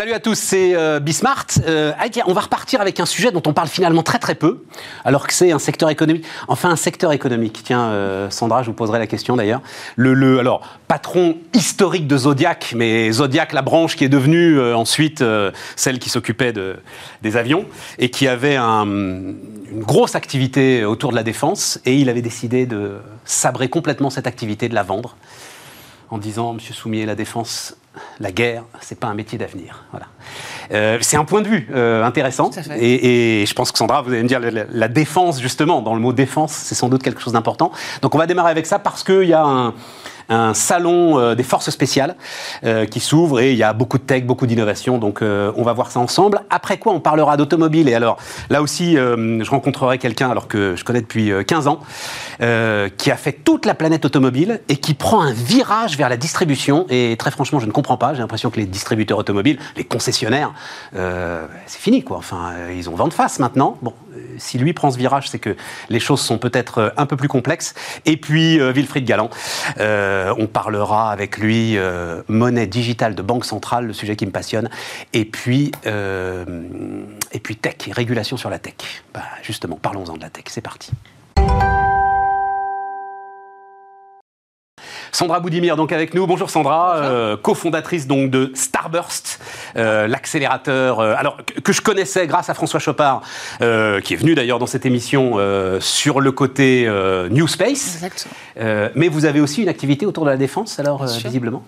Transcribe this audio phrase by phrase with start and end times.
[0.00, 1.44] Salut à tous, c'est euh, Bismart.
[1.68, 1.92] Euh,
[2.26, 4.64] on va repartir avec un sujet dont on parle finalement très très peu,
[5.04, 6.24] alors que c'est un secteur économique.
[6.48, 7.60] Enfin, un secteur économique.
[7.62, 9.60] Tiens, euh, Sandra, je vous poserai la question d'ailleurs.
[9.96, 15.22] Le, alors, patron historique de Zodiac, mais Zodiac, la branche qui est devenue ensuite
[15.76, 16.76] celle qui s'occupait de,
[17.20, 17.66] des avions
[17.98, 22.64] et qui avait un, une grosse activité autour de la défense, et il avait décidé
[22.64, 22.92] de
[23.26, 25.14] sabrer complètement cette activité, de la vendre
[26.10, 27.76] en disant, Monsieur Soumier, la défense,
[28.20, 29.84] la guerre, c'est pas un métier d'avenir.
[29.90, 30.06] Voilà.
[30.72, 32.50] Euh, c'est un point de vue euh, intéressant.
[32.76, 35.94] Et, et, je pense que Sandra, vous allez me dire, la, la, défense, justement, dans
[35.94, 37.72] le mot défense, c'est sans doute quelque chose d'important.
[38.02, 39.74] Donc on va démarrer avec ça parce qu'il y a un,
[40.30, 42.14] un salon euh, des forces spéciales
[42.64, 44.98] euh, qui s'ouvre et il y a beaucoup de tech, beaucoup d'innovation.
[44.98, 46.40] Donc euh, on va voir ça ensemble.
[46.48, 47.88] Après quoi, on parlera d'automobile.
[47.88, 48.16] Et alors
[48.48, 51.80] là aussi, je rencontrerai quelqu'un alors que je connais depuis 15 ans
[52.38, 56.86] qui a fait toute la planète automobile et qui prend un virage vers la distribution.
[56.88, 58.14] Et très franchement, je ne comprends pas.
[58.14, 60.52] J'ai l'impression que les distributeurs automobiles, les concessionnaires,
[60.92, 62.18] c'est fini quoi.
[62.18, 63.76] Enfin, ils ont vent de face maintenant.
[63.82, 63.94] Bon,
[64.38, 65.56] si lui prend ce virage, c'est que
[65.88, 67.74] les choses sont peut-être un peu plus complexes.
[68.06, 69.30] Et puis Wilfried Galland.
[69.78, 74.30] Euh, on parlera avec lui euh, monnaie digitale de banque centrale, le sujet qui me
[74.30, 74.68] passionne.
[75.12, 76.44] Et puis, euh,
[77.32, 78.74] et puis tech, régulation sur la tech.
[79.12, 80.44] Bah, justement, parlons-en de la tech.
[80.48, 80.90] C'est parti.
[85.12, 86.26] Sandra Boudimir donc avec nous.
[86.26, 89.40] Bonjour Sandra, euh, cofondatrice donc de Starburst,
[89.76, 91.00] euh, l'accélérateur.
[91.00, 93.22] Euh, alors que, je connaissais grâce à François Chopard,
[93.58, 95.38] qui est venu d'ailleurs dans cette émission
[95.80, 96.88] sur le côté
[97.30, 98.00] New Space.
[98.94, 101.62] mais vous avez aussi une activité autour de la défense alors visiblement.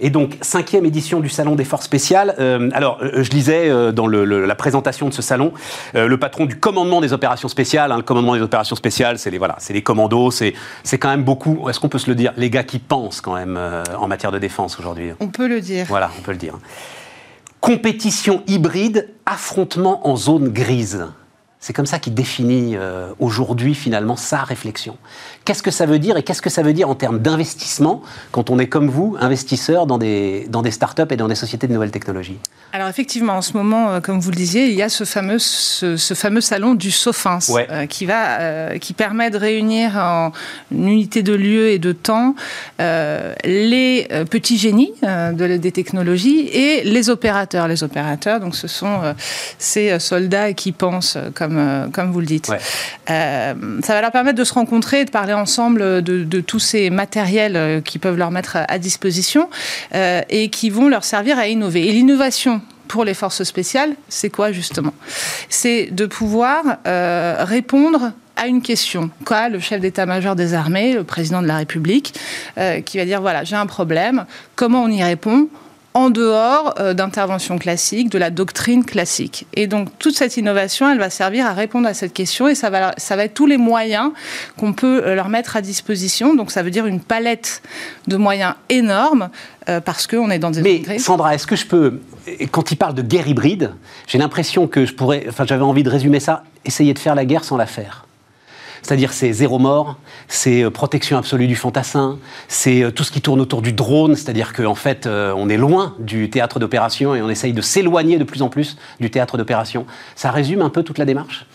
[0.00, 2.34] Et donc cinquième édition du salon des forces spéciales.
[2.74, 5.52] alors je lisais dans la présentation de ce salon
[5.94, 7.92] le patron du commandement des opérations spéciales.
[7.92, 11.08] Hein, le commandement des opérations spéciales, c'est les voilà, c'est les commandos, c'est c'est quand
[11.08, 11.68] même beaucoup.
[11.68, 14.32] Est-ce qu'on peut se le dire, les gars qui pense quand même euh, en matière
[14.32, 15.12] de défense aujourd'hui.
[15.20, 15.86] On peut le dire.
[15.88, 16.58] Voilà, on peut le dire.
[17.60, 21.06] Compétition hybride, affrontement en zone grise.
[21.60, 24.98] C'est comme ça qu'il définit euh, aujourd'hui finalement sa réflexion.
[25.44, 28.00] Qu'est-ce que ça veut dire et qu'est-ce que ça veut dire en termes d'investissement
[28.32, 31.66] quand on est comme vous, investisseur dans des, dans des startups et dans des sociétés
[31.66, 32.38] de nouvelles technologies
[32.72, 35.38] Alors effectivement, en ce moment, euh, comme vous le disiez, il y a ce fameux,
[35.38, 40.32] ce, fameux salon du SOFINS euh, qui, va, euh, qui permet de réunir en
[40.72, 42.34] une unité de lieu et de temps
[42.78, 47.68] les petits génies de, des technologies et les opérateurs.
[47.68, 49.14] Les opérateurs, donc ce sont
[49.58, 52.46] ces soldats qui pensent, comme, comme vous le dites.
[53.06, 53.54] ça
[53.88, 57.80] va leur permettre de se rencontrer et de parler ensemble de, tous ces matériels euh,
[57.80, 59.48] qui peuvent leur mettre à disposition
[59.94, 61.88] euh, et qui vont leur servir à innover.
[61.88, 64.92] Et l'innovation pour les forces spéciales, c'est quoi justement?
[65.48, 69.10] C'est de pouvoir euh, répondre à une question.
[69.24, 72.14] Quoi Le chef d'état-major des armées, le président de la République,
[72.84, 75.48] qui va dire voilà, j'ai un problème, comment on y répond?
[75.96, 79.46] En dehors euh, d'interventions classiques, de la doctrine classique.
[79.54, 82.68] Et donc toute cette innovation, elle va servir à répondre à cette question et ça
[82.68, 84.10] va, ça va être tous les moyens
[84.58, 86.34] qu'on peut euh, leur mettre à disposition.
[86.34, 87.62] Donc ça veut dire une palette
[88.08, 89.30] de moyens énormes
[89.68, 90.62] euh, parce qu'on est dans des...
[90.62, 92.00] Mais Sandra, est-ce que je peux,
[92.50, 93.72] quand il parle de guerre hybride,
[94.08, 97.24] j'ai l'impression que je pourrais, enfin j'avais envie de résumer ça, essayer de faire la
[97.24, 98.03] guerre sans la faire.
[98.84, 99.96] C'est-à-dire c'est zéro mort,
[100.28, 102.18] c'est euh, protection absolue du fantassin,
[102.48, 105.56] c'est euh, tout ce qui tourne autour du drone, c'est-à-dire qu'en fait euh, on est
[105.56, 109.38] loin du théâtre d'opération et on essaye de s'éloigner de plus en plus du théâtre
[109.38, 109.86] d'opération.
[110.16, 111.46] Ça résume un peu toute la démarche?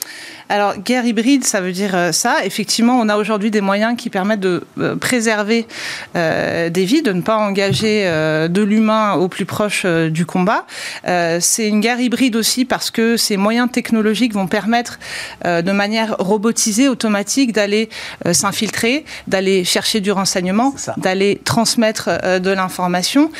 [0.52, 2.44] Alors, guerre hybride, ça veut dire euh, ça.
[2.44, 5.68] Effectivement, on a aujourd'hui des moyens qui permettent de euh, préserver
[6.16, 10.66] euh, des vies, de ne pas engager de l'humain au plus proche du combat.
[11.06, 15.00] c'est une guerre hybride aussi parce que ces moyens technologiques vont permettre
[15.46, 17.90] de manière robotisée, automatique, d'aller
[18.31, 23.31] s'infiltrer, d'aller chercher du renseignement, d'aller transmettre de l'information.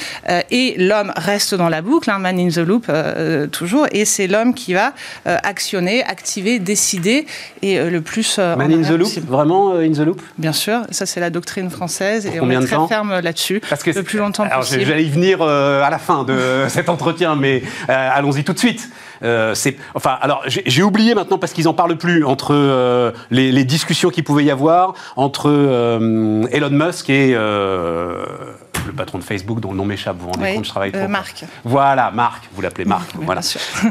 [0.52, 2.91] et l'homme reste dans la boucle, hein, man in the loop,
[3.52, 3.88] toujours.
[3.91, 4.94] Et c'est l'homme qui va
[5.26, 8.38] actionner, activer, décider et euh, le plus.
[8.40, 10.22] Euh, Man in the loop, vraiment euh, in the loop?
[10.38, 13.62] Bien sûr, ça c'est la doctrine française et on est très ferme là-dessus.
[13.70, 14.85] Parce que le plus longtemps alors, possible.
[14.85, 16.38] J'allais y venir à la fin de
[16.68, 18.90] cet entretien, mais allons-y tout de suite.
[19.22, 24.09] c'est, enfin, alors j'ai oublié maintenant parce qu'ils en parlent plus entre les, les, discussions
[24.09, 25.50] qu'il pouvait y avoir entre
[26.52, 27.35] Elon Musk et
[28.85, 31.08] le patron de Facebook dont le nom m'échappe, vous vous rendez compte, je travaille pour.
[31.09, 31.46] Marc.
[31.64, 33.11] Voilà, Marc, vous l'appelez Marc.
[33.16, 33.41] voilà.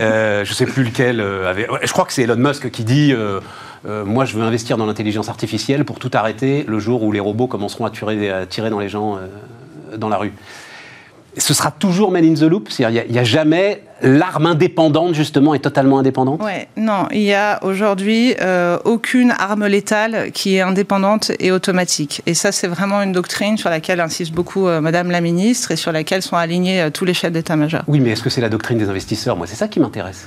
[0.00, 1.68] euh, je sais plus lequel euh, avait.
[1.82, 3.12] Je crois que c'est Elon Musk qui dit.
[3.12, 3.40] Euh,
[3.86, 7.20] euh, moi, je veux investir dans l'intelligence artificielle pour tout arrêter le jour où les
[7.20, 9.20] robots commenceront à tirer, à tirer dans les gens
[9.96, 10.32] dans la rue.
[11.38, 15.58] Ce sera toujours man in the loop Il n'y a, jamais l'arme indépendante, justement, est
[15.60, 16.40] totalement indépendante?
[16.42, 22.22] Oui, non, il y a aujourd'hui euh, aucune arme létale qui est indépendante et automatique.
[22.26, 25.76] Et ça, c'est vraiment une doctrine sur laquelle insiste beaucoup euh, Madame la Ministre et
[25.76, 27.82] sur laquelle sont alignés euh, tous les chefs d'état-major.
[27.86, 29.36] Oui, mais est-ce que c'est la doctrine des investisseurs?
[29.36, 30.26] Moi, c'est ça qui m'intéresse.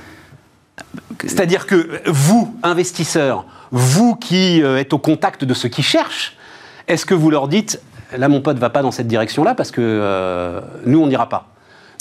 [1.20, 6.36] C'est-à-dire que vous, investisseurs, vous qui êtes au contact de ceux qui cherchent,
[6.88, 7.80] est-ce que vous leur dites
[8.16, 11.48] là mon pote va pas dans cette direction-là parce que euh, nous on n'ira pas.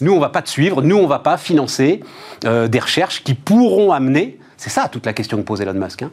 [0.01, 2.01] Nous on va pas te suivre, nous on va pas financer
[2.45, 6.01] euh, des recherches qui pourront amener, c'est ça toute la question que pose Elon Musk,
[6.01, 6.11] hein,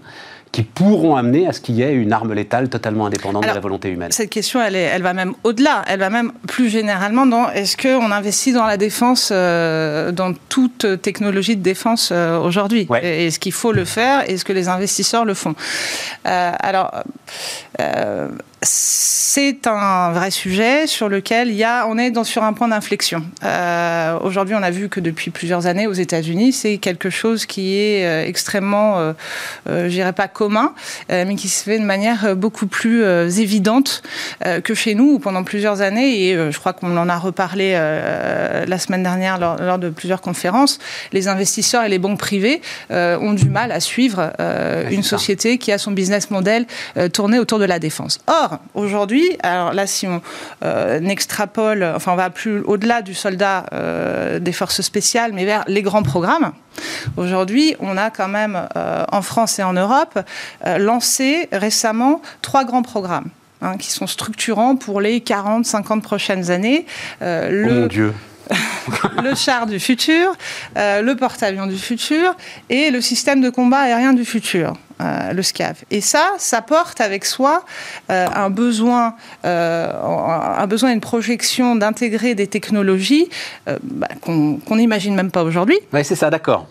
[0.52, 3.60] qui pourront amener à ce qu'il y ait une arme létale totalement indépendante de la
[3.60, 4.12] volonté humaine.
[4.12, 5.82] Cette question, elle, est, elle va même au-delà.
[5.86, 11.02] Elle va même plus généralement dans est-ce qu'on investit dans la défense, euh, dans toute
[11.02, 12.88] technologie de défense aujourd'hui?
[13.02, 14.28] Est-ce qu'il faut le faire?
[14.28, 15.54] Est-ce que les investisseurs le font?
[16.24, 16.92] Alors,
[18.62, 22.66] c'est un vrai sujet sur lequel il y a, on est dans, sur un point
[22.66, 23.22] d'inflexion.
[23.44, 27.76] Euh, aujourd'hui, on a vu que depuis plusieurs années aux États-Unis, c'est quelque chose qui
[27.76, 29.12] est euh, extrêmement, euh,
[29.69, 30.72] euh, je dirais pas commun,
[31.08, 33.05] mais qui se fait de manière beaucoup plus
[33.38, 34.02] évidente
[34.64, 38.78] que chez nous, où pendant plusieurs années, et je crois qu'on en a reparlé la
[38.78, 40.78] semaine dernière lors, lors, de plusieurs conférences,
[41.12, 44.32] les investisseurs et les banques privées ont du mal à suivre
[44.90, 46.66] une société qui a son business model
[47.12, 48.19] tourné autour de la défense.
[48.26, 50.20] Or, aujourd'hui, alors là, si on
[50.64, 55.64] euh, extrapole, enfin, on va plus au-delà du soldat euh, des forces spéciales, mais vers
[55.66, 56.52] les grands programmes.
[57.16, 60.18] Aujourd'hui, on a quand même, euh, en France et en Europe,
[60.78, 63.28] lancé récemment trois grands programmes.
[63.60, 66.86] Hein, qui sont structurants pour les 40-50 prochaines années.
[67.20, 68.14] oh mon Dieu
[69.22, 70.32] le char du futur,
[70.76, 72.34] le porte-avions du futur
[72.70, 74.74] et le système de combat aérien du futur.
[75.00, 75.84] Euh, le SCAF.
[75.92, 77.64] Et ça, ça porte avec soi
[78.10, 79.14] euh, un besoin,
[79.44, 83.28] euh, un besoin, une projection d'intégrer des technologies
[83.84, 85.78] bah, qu'on n'imagine même pas aujourd'hui.
[85.92, 86.66] Oui, c'est ça, d'accord.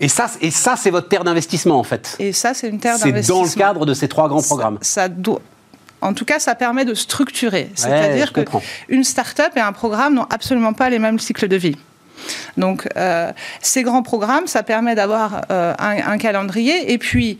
[0.00, 2.16] Et ça, et ça c'est votre terre d'investissement, en fait.
[2.18, 3.44] Et ça, c'est une terre d'investissement.
[3.44, 4.78] C'est dans le cadre de ces trois grands programmes.
[4.80, 5.42] Ça, doit,
[6.02, 7.70] en tout cas, ça permet de structurer.
[7.74, 11.76] C'est-à-dire qu'une start-up et un programme n'ont absolument pas les mêmes cycles de vie.
[12.56, 16.92] Donc, euh, ces grands programmes, ça permet d'avoir euh, un, calendrier.
[16.92, 17.38] Et puis,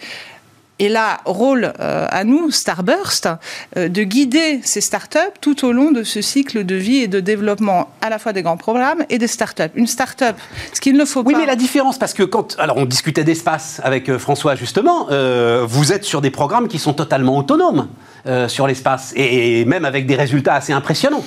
[0.82, 3.28] et là, rôle euh, à nous, Starburst,
[3.76, 7.88] de guider ces startups tout au long de ce cycle de vie et de développement
[8.00, 9.70] à la fois des grands programmes et des startups.
[9.76, 10.34] Une startup,
[10.72, 11.28] ce qu'il ne faut pas.
[11.28, 12.56] Oui, mais la différence, parce que quand.
[12.58, 15.06] Alors, on discutait d'espace avec François, justement.
[15.66, 17.86] vous êtes sur des programmes qui sont totalement autonomes
[18.48, 21.24] sur l'espace et, même avec des résultats assez impressionnants.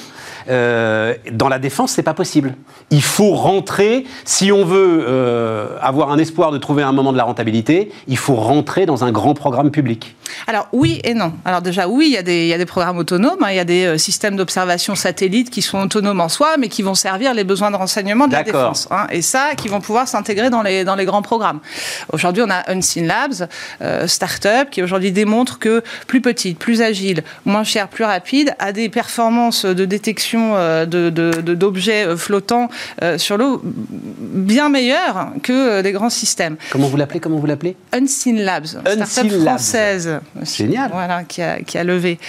[0.49, 2.55] Euh, dans la défense, c'est pas possible.
[2.91, 7.17] Il faut rentrer, si on veut euh, avoir un espoir de trouver un moment de
[7.17, 10.15] la rentabilité, il faut rentrer dans un grand programme public.
[10.47, 11.33] Alors oui et non.
[11.45, 13.47] Alors déjà oui, il y a des, il y a des programmes autonomes, hein.
[13.49, 16.81] il y a des euh, systèmes d'observation satellite qui sont autonomes en soi, mais qui
[16.81, 18.87] vont servir les besoins de renseignement de la défense.
[18.91, 19.07] Hein.
[19.11, 21.59] et ça, qui vont pouvoir s'intégrer dans les, dans les grands programmes.
[22.11, 23.47] Aujourd'hui, on a Unseen Labs,
[24.07, 28.89] start-up, qui aujourd'hui démontre que plus petite, plus agile, moins cher, plus rapide, a des
[28.89, 32.69] performances de détection euh, d'objets euh, flottants
[33.01, 36.57] euh, sur l'eau bien meilleures que des grands systèmes.
[36.71, 37.75] Comment vous l'appelez Comment vous l'appelez?
[37.91, 40.19] Unseen Labs, start-up française.
[40.43, 40.91] Génial.
[40.91, 42.19] Voilà, qui a, qui a levé.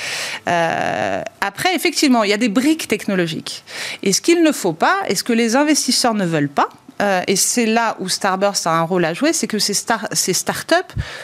[0.46, 3.64] après, effectivement, il y a des briques technologiques.
[4.02, 6.68] Et ce qu'il ne faut pas, et ce que les investisseurs ne veulent pas,
[7.00, 10.08] euh, et c'est là où Starburst a un rôle à jouer, c'est que ces, star
[10.12, 10.34] ces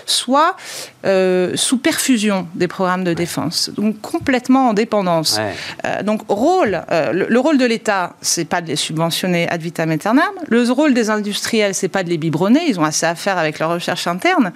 [0.07, 0.57] soient
[1.05, 5.41] euh, sous perfusion des programmes de défense, donc complètement en dépendance.
[5.85, 10.31] Euh, donc rôle, le, rôle de l'État, c'est pas de les subventionner ad vitam aeternam.
[10.49, 12.65] Le rôle des industriels, c'est pas de les biberonner.
[12.69, 14.53] Ils ont assez à faire avec leur recherche interne.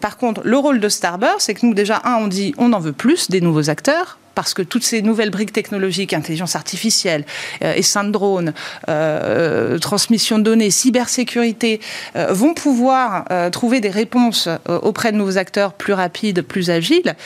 [0.00, 2.80] par contre, le rôle de Starburst, c'est que nous déjà un, on dit on en
[2.80, 7.24] veut plus des nouveaux acteurs parce que toutes ces nouvelles briques technologiques, intelligence artificielle,
[7.64, 8.52] euh, de drones,
[8.88, 11.80] euh, euh, transmission de données, cybersécurité,
[12.14, 17.16] vont pouvoir trouver des réponses auprès de nos acteurs plus rapides, plus agiles.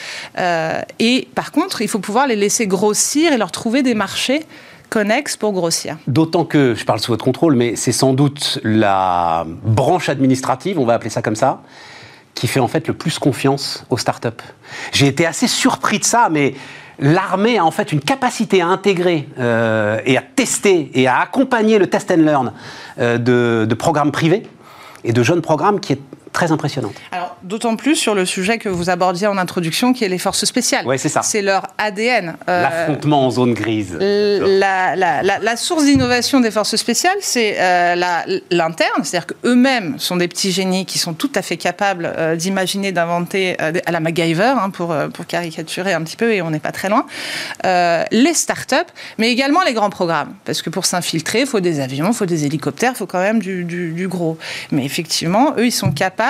[0.99, 4.41] et par contre, il faut pouvoir les laisser grossir et leur trouver des marchés
[4.89, 5.97] connexes pour grossir.
[6.07, 10.85] D'autant que, je parle sous votre contrôle, mais c'est sans doute la branche administrative, on
[10.85, 11.61] va appeler ça comme ça,
[12.33, 14.43] qui fait en fait le plus confiance aux startups.
[14.91, 16.55] J'ai été assez surpris de ça, mais
[16.99, 21.79] l'armée a en fait une capacité à intégrer euh, et à tester et à accompagner
[21.79, 22.51] le test and learn
[22.99, 24.43] euh, de, programmes privés
[25.03, 26.01] et de jeunes programmes qui est
[26.33, 26.95] très impressionnante.
[27.11, 30.45] Alors, d'autant plus sur le sujet que vous abordiez en introduction, qui est les forces
[30.45, 30.83] spéciales.
[30.85, 31.21] Oui, c'est ça.
[31.21, 32.35] C'est leur ADN.
[32.49, 33.95] Euh, L'affrontement en zone grise.
[33.99, 37.95] La, la, source d'innovation des forces spéciales, c'est euh,
[38.49, 42.91] l'interne, c'est-à-dire qu'eux-mêmes sont des petits génies qui sont tout à fait capables euh, d'imaginer,
[42.91, 46.71] d'inventer, à la MacGyver, hein, pour, pour caricaturer un petit peu, et on n'est pas
[46.71, 47.05] très loin,
[48.11, 48.75] les startups,
[49.19, 50.33] mais également les grands programmes.
[50.45, 53.21] Parce que pour s'infiltrer, il faut des avions, il faut des hélicoptères, il faut quand
[53.21, 54.37] même du, du gros.
[54.71, 56.22] Mais effectivement, eux, ils sont capables,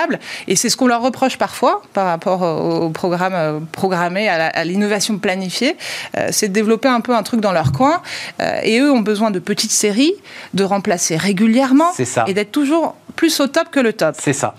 [0.48, 5.18] et c'est ce qu'on leur reproche parfois par rapport au programme euh, programmé, à l'innovation
[5.18, 5.76] planifiée,
[6.18, 8.02] euh, c'est de développer un peu un truc dans leur coin.
[8.42, 10.14] Euh, et eux ont besoin de petites séries,
[10.54, 11.92] de remplacer régulièrement,
[12.28, 14.16] et d'être toujours plus au top que le top.
[14.20, 14.56] C'est ça.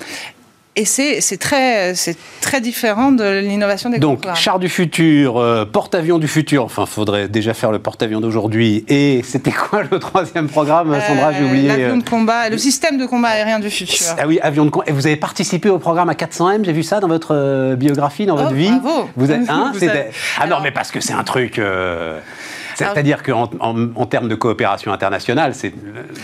[0.76, 1.94] Et c'est très,
[2.40, 6.90] très différent de l'innovation des Donc, char du futur, euh, porte-avions du futur, enfin, il
[6.90, 8.84] faudrait déjà faire le porte-avions d'aujourd'hui.
[8.88, 11.68] Et c'était quoi le troisième programme, euh, Sandra J'ai oublié.
[11.68, 14.04] L'avion de combat, le système de combat aérien du futur.
[14.18, 14.86] Ah oui, avion de combat.
[14.88, 18.26] Et vous avez participé au programme à 400M, j'ai vu ça dans votre euh, biographie,
[18.26, 18.70] dans votre oh, vie.
[18.82, 19.08] Bravo.
[19.14, 19.72] Vous êtes, hein,
[20.40, 21.60] Ah non, mais parce que c'est un truc.
[22.74, 25.72] C'est-à-dire qu'en en, termes de coopération internationale, c'est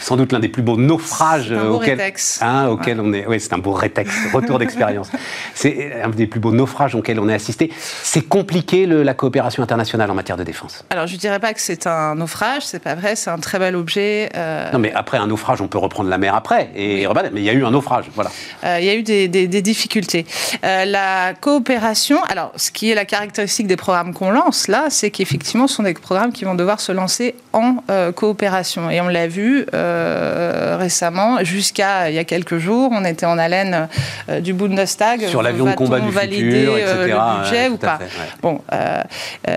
[0.00, 2.00] sans doute l'un des plus beaux naufrages auxquels,
[2.40, 3.26] hein, auquel on est.
[3.26, 5.10] Oui, c'est un beau rétexte, retour d'expérience.
[5.54, 7.70] C'est un des plus beaux naufrages auxquels on est assisté.
[8.02, 10.84] C'est compliqué la coopération internationale en matière de défense.
[10.90, 13.58] Alors, je ne dirais pas que c'est un naufrage, c'est pas vrai, c'est un très
[13.58, 14.28] bel objet.
[14.36, 16.70] Euh, non, mais après un naufrage, on peut reprendre la mer après.
[16.74, 18.30] Et mais il y a eu un naufrage, voilà.
[18.64, 19.28] Euh, il y a eu des,
[19.60, 20.26] difficultés.
[20.64, 25.10] Euh, la coopération, alors, ce qui est la caractéristique des programmes qu'on lance là, c'est
[25.10, 28.90] qu'effectivement, ce sont des programmes qui qui vont devoir se lancer en euh, coopération.
[28.90, 33.38] Et on l'a vu euh, récemment, jusqu'à il y a quelques jours, on était en
[33.38, 33.88] haleine
[34.28, 35.26] euh, du Bundestag.
[35.26, 36.96] Sur l'avion de combat du valider futur, etc.
[36.98, 37.98] le budget ou pas
[38.42, 38.60] Bon,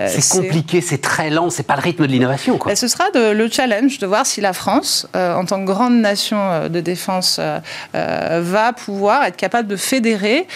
[0.06, 2.58] c'est compliqué, c'est très lent, c'est pas le rythme de l'innovation.
[2.64, 5.94] Ben, ce sera de, le challenge de voir si la France, en tant que grande
[5.94, 7.40] nation de défense,
[7.92, 10.46] va pouvoir être capable de fédérer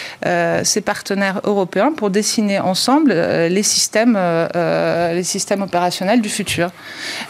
[0.63, 4.17] ses partenaires européens pour dessiner ensemble les systèmes,
[4.55, 6.71] les systèmes opérationnels du futur.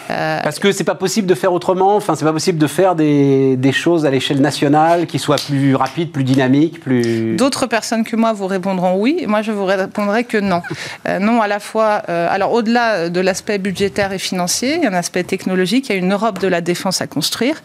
[0.09, 1.95] Euh, Parce que c'est pas possible de faire autrement.
[1.95, 5.75] Enfin, c'est pas possible de faire des, des choses à l'échelle nationale qui soient plus
[5.75, 7.35] rapides, plus dynamiques, plus.
[7.35, 9.25] D'autres personnes que moi vous répondront oui.
[9.27, 10.61] Moi, je vous répondrai que non.
[11.07, 12.01] Euh, non, à la fois.
[12.09, 15.87] Euh, alors, au-delà de l'aspect budgétaire et financier, il y a un aspect technologique.
[15.89, 17.61] Il y a une Europe de la défense à construire.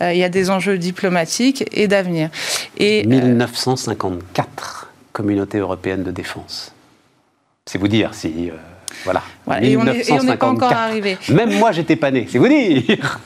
[0.00, 2.30] il y a des enjeux diplomatiques et d'avenir.
[2.76, 6.72] Et 1954, communauté européenne de défense.
[7.64, 8.50] C'est vous dire si.
[9.04, 9.22] Voilà.
[9.62, 11.18] Et on n'est pas encore arrivé.
[11.28, 13.20] Même moi, j'étais pas né, c'est vous dire.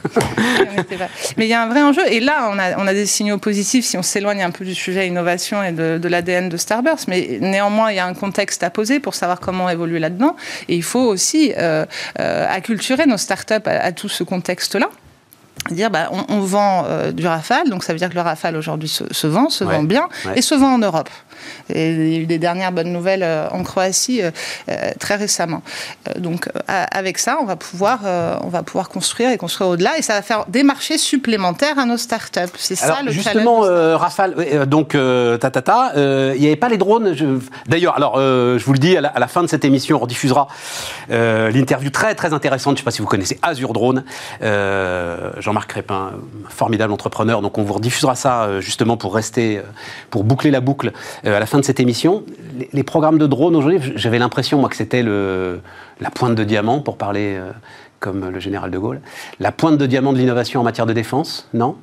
[1.36, 2.02] Mais il y a un vrai enjeu.
[2.10, 4.74] Et là, on a, on a des signaux positifs si on s'éloigne un peu du
[4.74, 7.08] sujet innovation et de, l'ADN de Starburst.
[7.08, 10.36] Mais néanmoins, il y a un contexte à poser pour savoir comment évoluer là-dedans.
[10.68, 11.86] Et il faut aussi euh,
[12.18, 14.88] euh, acculturer nos startups à, à tout ce contexte-là
[15.70, 18.88] dire bah, on, vend euh, du Rafale, donc ça veut dire que le Rafale aujourd'hui
[18.88, 21.10] se, vend, se vend bien, et se vend en Europe.
[21.72, 24.30] Et il y a eu des dernières bonnes nouvelles euh, en Croatie euh,
[24.98, 25.62] très récemment.
[26.16, 28.00] donc avec ça, on va pouvoir,
[28.42, 31.84] on va pouvoir construire et construire au-delà, et ça va faire des marchés supplémentaires à
[31.84, 32.40] nos startups.
[32.56, 34.96] C'est ça le justement, Rafale, donc
[35.40, 37.14] tatata, il n'y avait pas les drones.
[37.66, 40.48] D'ailleurs, alors je vous le dis, à la, fin de cette émission, on rediffusera
[41.08, 42.72] l'interview très très intéressante.
[42.72, 44.04] Je ne sais pas si vous connaissez Azure Drone.
[44.40, 46.12] Jean-Marc Crépin,
[46.48, 47.42] formidable entrepreneur.
[47.42, 49.62] Donc on vous rediffusera ça euh, justement pour rester, euh,
[50.10, 50.92] pour boucler la boucle
[51.26, 52.24] euh, à la fin de cette émission.
[52.72, 56.96] Les, programmes de drones aujourd'hui, j'avais l'impression moi que c'était la pointe de diamant pour
[56.96, 57.38] parler
[58.00, 59.00] comme le général de Gaulle,
[59.38, 61.76] la pointe de diamant de l'innovation en matière de défense, non?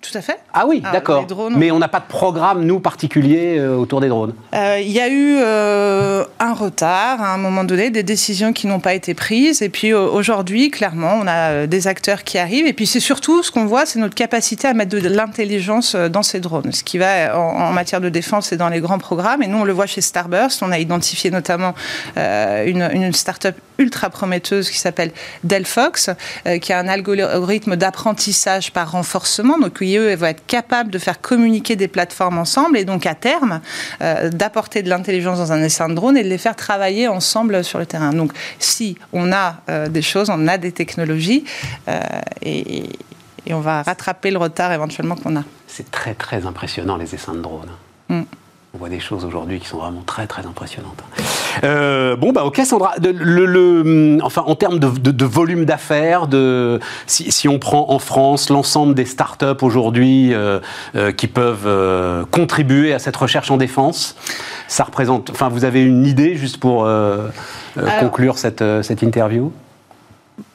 [0.00, 0.38] Tout à fait.
[0.54, 1.26] Ah oui, ah, d'accord.
[1.50, 4.34] Mais on n'a pas de programme, nous, particulier euh, autour des drones.
[4.54, 8.66] Euh, il y a eu euh, un retard à un moment donné, des décisions qui
[8.66, 9.60] n'ont pas été prises.
[9.62, 12.66] Et puis aujourd'hui, clairement, on a des acteurs qui arrivent.
[12.66, 16.22] Et puis c'est surtout, ce qu'on voit, c'est notre capacité à mettre de l'intelligence dans
[16.22, 16.72] ces drones.
[16.72, 19.42] Ce qui va en, matière de défense et dans les grands programmes.
[19.42, 20.62] Et nous, on le voit chez Starburst.
[20.62, 21.74] On a identifié notamment
[22.16, 25.10] une, une start-up ultra prometteuse qui s'appelle
[25.44, 26.10] Delphox,
[26.60, 29.58] qui a un algorithme d'apprentissage par renforcement.
[29.58, 33.60] Donc, eux vont être capables de faire communiquer des plateformes ensemble et donc à terme
[34.02, 37.64] euh, d'apporter de l'intelligence dans un essaim de drone et de les faire travailler ensemble
[37.64, 38.12] sur le terrain.
[38.12, 41.44] Donc si on a euh, des choses, on a des technologies
[41.88, 42.00] euh,
[42.42, 42.84] et,
[43.52, 45.42] on va rattraper le retard éventuellement qu'on a.
[45.66, 47.70] C'est très très impressionnant les essaims de drone.
[48.08, 48.22] Mm.
[48.72, 51.02] On voit des choses aujourd'hui qui sont vraiment très très impressionnantes.
[51.64, 57.58] Euh, bon bah ok Sandra, le, enfin en termes de, volume d'affaires, de si, on
[57.58, 60.60] prend en France l'ensemble des startups aujourd'hui euh,
[60.94, 64.14] euh, qui peuvent contribuer à cette recherche en défense,
[64.68, 65.30] ça représente.
[65.30, 66.88] Enfin vous avez une idée juste pour
[67.98, 69.52] conclure cette, cette interview?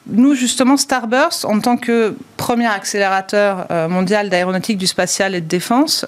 [0.08, 2.14] nous, justement, Starburst, en tant que
[2.46, 6.06] premier accélérateur mondial d'aéronautique, du spatial et de défense,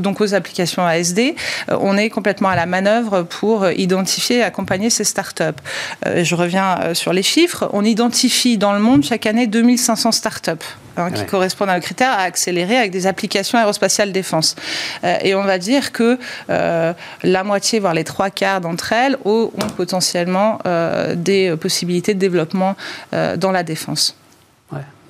[0.00, 1.34] donc aux applications ASD,
[1.70, 5.62] on est complètement à la manœuvre pour identifier et accompagner ces startups.
[6.04, 7.70] je reviens sur les chiffres.
[7.72, 10.52] On identifie dans le monde chaque année 2500 startups
[10.98, 14.56] hein, qui correspondent à nos critères à accélérer avec des applications aérospatiales défense.
[15.22, 16.18] et on va dire que
[16.48, 20.58] la moitié, voire les trois quarts d'entre elles ont potentiellement
[21.14, 22.76] des possibilités de développement
[23.12, 24.14] dans la défense.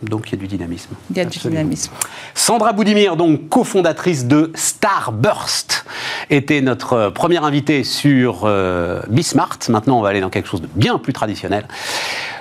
[0.02, 0.90] Donc il y a du dynamisme.
[1.10, 1.92] Il y a du dynamisme.
[2.34, 5.84] Sandra Boudimir, donc cofondatrice de Starburst,
[6.30, 9.58] était notre première invitée sur euh, Bismart.
[9.68, 11.66] Maintenant, on va aller dans quelque chose de bien plus traditionnel.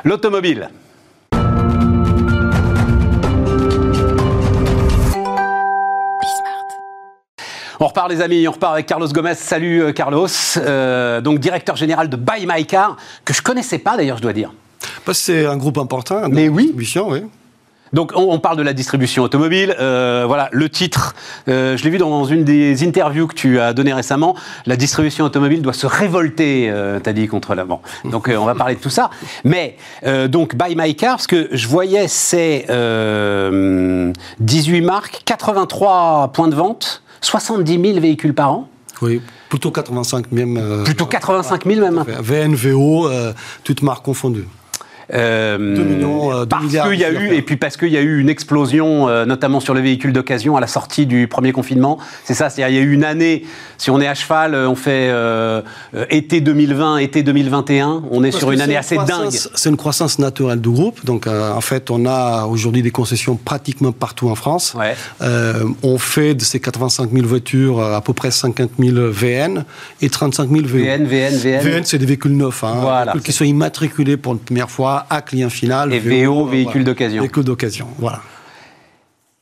[0.03, 0.69] L'automobile.
[7.79, 9.35] On repart les amis, on repart avec Carlos Gomez.
[9.35, 13.97] Salut euh, Carlos, euh, donc directeur général de Buy My Car, que je connaissais pas
[13.97, 14.51] d'ailleurs, je dois dire.
[15.13, 16.27] C'est un groupe important.
[16.29, 16.73] Mais oui.
[16.75, 17.23] oui.
[17.93, 19.75] Donc on, parle de la distribution automobile.
[19.79, 21.15] Euh, voilà le titre.
[21.47, 24.35] Euh, je l'ai vu dans une des interviews que tu as donné récemment.
[24.65, 27.65] La distribution automobile doit se révolter, euh, t'as dit contre la.
[27.65, 29.09] Bon, donc on va parler de tout ça.
[29.43, 29.77] Mais
[30.29, 32.65] donc Buy My Car, ce que je voyais, c'est
[34.39, 38.69] 18 marques, 83 points de vente, 70 000 véhicules par an.
[39.01, 40.83] Oui, plutôt 85 même.
[40.83, 42.03] plutôt 85 000 même.
[42.19, 43.09] VNVO,
[43.63, 44.47] toutes marques confondues.
[45.13, 48.19] Euh, millions, euh, parce qu'il y a eu et puis parce qu'il y a eu
[48.19, 51.97] une explosion, euh, notamment sur les véhicules d'occasion à la sortie du premier confinement.
[52.25, 53.45] C'est ça, c'est-à-dire il y a eu une année.
[53.77, 55.13] Si on est à cheval, on fait
[56.09, 58.03] été 2020, été 2021.
[58.11, 59.29] On est sur une année assez dingue.
[59.31, 61.05] C'est une croissance naturelle du groupe.
[61.05, 64.75] Donc en fait, on a aujourd'hui des concessions pratiquement partout en France.
[65.83, 69.63] on fait de ces 85 000 voitures à peu près 50 000 VN
[70.01, 70.67] et 35 000 VN.
[70.67, 71.59] VN, VN, VN.
[71.61, 74.96] VN, c'est des véhicules neufs, hein, voilà, véhicules qui sont immatriculés pour une première fois
[75.09, 75.93] à client final.
[75.93, 77.21] Et VO, véhicule d'occasion.
[77.21, 78.21] Véhicule d'occasion, voilà.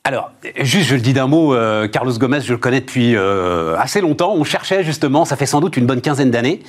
[0.04, 3.76] Alors, juste, je le dis d'un mot, euh, Carlos Gomez, je le connais depuis euh,
[3.78, 4.36] assez longtemps.
[4.36, 6.62] On cherchait justement, ça fait sans doute une bonne quinzaine d'années,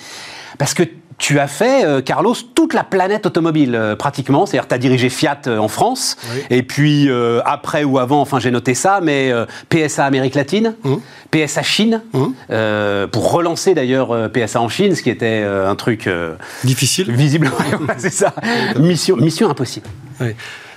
[0.56, 0.84] parce que
[1.18, 4.44] tu as fait, euh, Carlos, toute la planète automobile, euh, pratiquement.
[4.44, 6.16] C'est-à-dire, tu as dirigé Fiat euh, en France,
[6.50, 7.08] et puis
[7.44, 9.32] après ou avant, enfin j'ai noté ça, mais
[9.68, 10.94] PSA Amérique latine, mmh.
[11.30, 13.06] PSA Chine, mmh.
[13.10, 16.08] pour relancer d'ailleurs PSA en Chine, ce qui était un truc...
[16.64, 17.10] Difficile.
[17.10, 17.50] Visible,
[17.98, 18.34] c'est ça.
[18.78, 19.86] mission, mission impossible.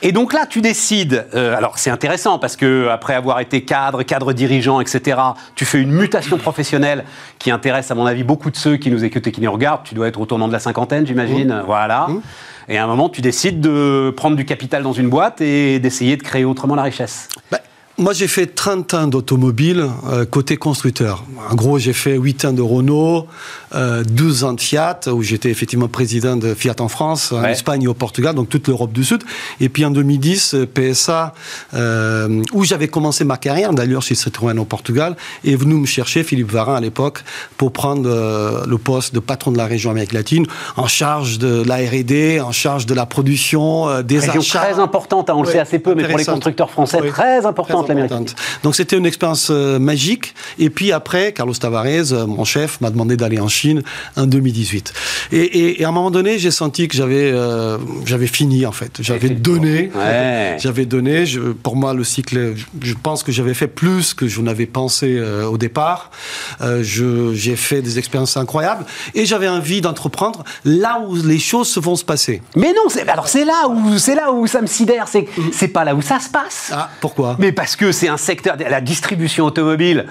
[0.02, 1.28] Et donc là, tu décides.
[1.34, 5.20] Euh, alors c'est intéressant parce que après avoir été cadre, cadre dirigeant, etc.,
[5.56, 7.04] tu fais une mutation professionnelle
[7.38, 9.84] qui intéresse à mon avis beaucoup de ceux qui nous écoutent et qui nous regardent.
[9.84, 11.54] Tu dois être au tournant de la cinquantaine, j'imagine.
[11.54, 11.64] Mmh.
[11.66, 12.08] Voilà.
[12.08, 12.22] Mmh.
[12.70, 16.16] Et à un moment, tu décides de prendre du capital dans une boîte et d'essayer
[16.18, 17.28] de créer autrement la richesse.
[17.52, 17.60] Bah,
[18.00, 21.26] moi, j'ai fait 30 ans d'automobile euh, côté constructeur.
[21.52, 23.28] En gros, j'ai fait 8 ans de Renault,
[23.76, 27.84] euh, 12 ans de Fiat, où j'étais effectivement président de Fiat en France, en Espagne
[27.84, 29.22] et au Portugal, donc toute l'Europe du Sud.
[29.60, 31.34] Et puis en 2010, euh, PSA,
[31.74, 36.24] euh, où j'avais commencé ma carrière, d'ailleurs chez Citroën au Portugal, est venu me chercher,
[36.24, 37.26] Philippe Varin à l'époque,
[37.58, 40.46] pour prendre euh, le poste de patron de la région Amérique latine,
[40.78, 45.34] en charge de la R&D, en charge de la production, des région très importante, hein,
[45.36, 47.89] on le sait assez peu, mais pour les constructeurs français, très importante.
[48.64, 50.34] Donc c'était une expérience euh, magique.
[50.58, 53.84] Et puis après, Carlos Tavares, euh, mon chef, m'a demandé d'aller en Chine
[54.16, 54.94] en 2018.
[55.32, 58.98] Et, à un moment donné, j'ai senti que j'avais euh, j'avais fini en fait.
[59.02, 59.92] J'avais donné.
[60.58, 61.26] J'avais donné.
[61.26, 65.20] Je, pour moi, le cycle, je pense que j'avais fait plus que je n'avais pensé
[65.20, 66.12] au départ.
[66.82, 71.96] j'ai fait des expériences incroyables et j'avais envie d'entreprendre là où les choses se vont
[71.96, 72.42] se passer.
[72.56, 75.08] Mais non, alors c'est là où c'est là où ça me sidère.
[75.08, 76.72] C'est c'est pas là où ça se passe.
[76.74, 77.36] Ah, pourquoi?
[77.40, 80.06] Mais parce que c'est un secteur, la distribution automobile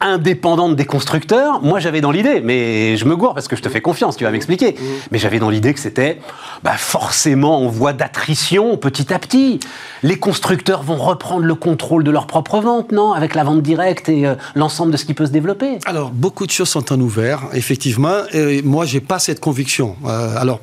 [0.00, 3.68] indépendante des constructeurs, moi j'avais dans l'idée, mais je me gourre parce que je te
[3.68, 4.76] fais confiance, tu vas m'expliquer,
[5.10, 6.18] mais j'avais dans l'idée que c'était
[6.62, 9.60] bah forcément en voie d'attrition petit à petit.
[10.02, 14.08] Les constructeurs vont reprendre le contrôle de leur propre vente, non Avec la vente directe
[14.08, 15.78] et euh, l'ensemble de ce qui peut se développer.
[15.86, 19.96] Alors, beaucoup de choses sont en ouvert, effectivement, et moi j'ai pas cette conviction.
[20.06, 20.60] Euh, alors,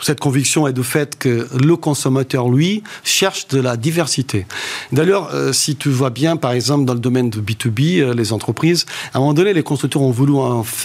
[0.00, 4.46] cette conviction est de fait que le consommateur, lui, cherche de la diversité.
[4.92, 8.32] D'ailleurs, euh, si tu vois bien, par exemple, dans le domaine de B2B, euh, les
[8.32, 10.34] entreprises, à un moment donné, les constructeurs ont voulu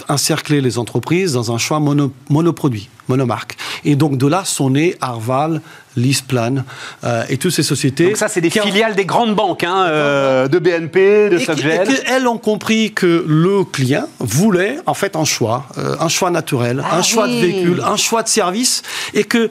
[0.08, 1.80] encercler les entreprises dans un choix
[2.28, 3.56] monoproduit monomarque.
[3.84, 5.60] Et donc de là sont nés Arval,
[5.96, 6.64] Lisplan
[7.04, 8.06] euh, et toutes ces sociétés.
[8.06, 11.86] Donc ça, c'est des filiales des grandes banques, hein, euh, de BNP, de SocGen.
[12.06, 16.82] elles ont compris que le client voulait en fait un choix, euh, un choix naturel,
[16.84, 19.50] ah un choix de véhicule, un choix de service, et que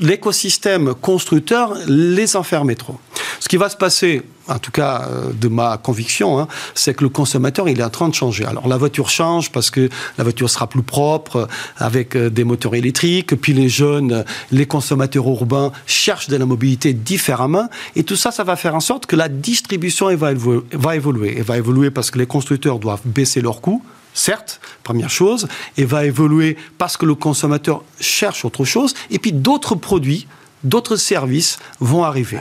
[0.00, 2.98] l'écosystème constructeur les enfermait trop.
[3.40, 7.04] Ce qui va se passer, en tout cas euh, de ma conviction, hein, c'est que
[7.04, 8.44] le consommateur il est en train de changer.
[8.44, 12.44] Alors la voiture change parce que la voiture sera plus propre euh, avec euh, des
[12.44, 13.34] moteurs électriques.
[13.36, 17.68] Puis les jeunes, les consommateurs urbains cherchent de la mobilité différemment.
[17.94, 21.34] Et tout ça, ça va faire en sorte que la distribution va évoluer.
[21.38, 23.82] Elle va évoluer parce que les constructeurs doivent baisser leurs coûts
[24.16, 29.32] certes, première chose, et va évoluer parce que le consommateur cherche autre chose, et puis
[29.32, 30.26] d'autres produits
[30.66, 32.40] d'autres services vont arriver.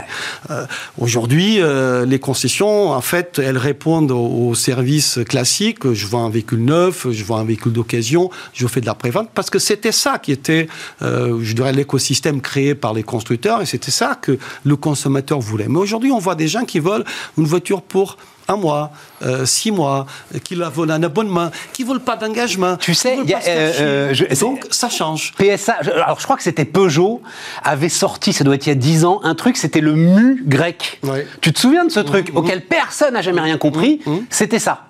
[0.49, 0.65] Euh,
[0.97, 5.91] aujourd'hui, euh, les concessions, en fait, elles répondent aux, services classiques.
[5.93, 9.29] Je vends un véhicule neuf, je vends un véhicule d'occasion, je fais de la prévente,
[9.33, 10.67] parce que c'était ça qui était,
[11.01, 15.67] euh, je dirais, l'écosystème créé par les constructeurs, et c'était ça que le consommateur voulait.
[15.67, 17.05] Mais aujourd'hui, on voit des gens qui veulent
[17.37, 18.91] une voiture pour un mois,
[19.25, 20.05] euh, six mois,
[20.43, 22.77] qui veulent un abonnement, qui ne veulent pas d'engagement.
[22.77, 25.33] Tu sais, y a, euh, euh, donc ça change.
[25.37, 27.21] PSA, alors je crois que c'était Peugeot,
[27.63, 30.43] avait sorti, ça doit être il y a dix ans, un truc, c'était le mu
[30.45, 30.99] grec.
[31.41, 32.37] Tu te souviens de ce truc mmh, mmh.
[32.37, 34.01] auquel personne n'a jamais rien compris?
[34.05, 34.87] Mmh, C'était ça.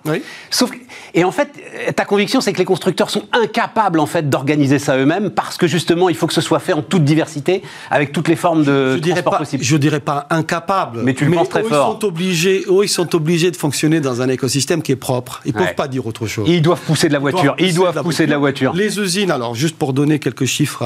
[0.49, 0.71] Sauf
[1.13, 1.49] et en fait,
[1.95, 5.65] ta conviction, c'est que les constructeurs sont incapables en fait d'organiser ça eux-mêmes parce que
[5.65, 8.99] justement, il faut que ce soit fait en toute diversité, avec toutes les formes de
[9.01, 9.63] je transport possibles.
[9.63, 11.95] Je dirais pas incapable, mais tu le penses très fort.
[11.97, 15.41] Ils sont obligés, ils sont obligés de fonctionner dans un écosystème qui est propre.
[15.45, 16.47] Ils ne peuvent pas dire autre chose.
[16.49, 17.55] Ils doivent pousser de la voiture.
[17.59, 18.73] Ils doivent, pousser, de, la voiture.
[18.73, 20.83] Les usines, alors juste pour donner quelques chiffres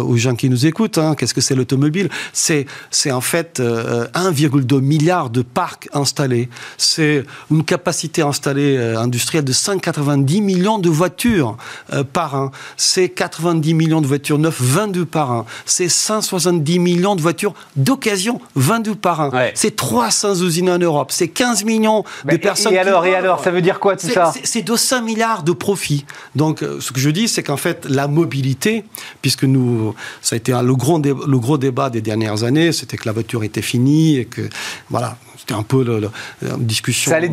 [0.00, 2.08] aux gens qui nous écoutent, hein, qu'est-ce que c'est l'automobile?
[2.32, 2.66] C'est
[3.10, 6.48] en fait 1,2 euh, milliard de parcs installés.
[6.76, 11.56] C'est une capacité installée euh, industrielle de 190 millions de voitures
[11.92, 12.50] euh, par an.
[12.76, 15.46] C'est 90 millions de voitures neuves, 22 par an.
[15.64, 19.30] C'est 170 millions de voitures d'occasion, 22 par an.
[19.54, 21.10] C'est 300 usines en Europe.
[21.12, 22.61] C'est 15 millions de personnes.
[22.70, 26.04] Et alors, et alors, ça veut dire quoi tout ça C'est 200 milliards de profits.
[26.36, 28.84] Donc, euh, ce que je dis, c'est qu'en fait, la mobilité,
[29.20, 33.06] puisque nous, ça a été le gros, le gros débat des dernières années, c'était que
[33.06, 34.48] la voiture était finie et que,
[34.90, 36.08] voilà, c'était un peu la
[36.56, 37.10] discussion.
[37.10, 37.30] Ça allait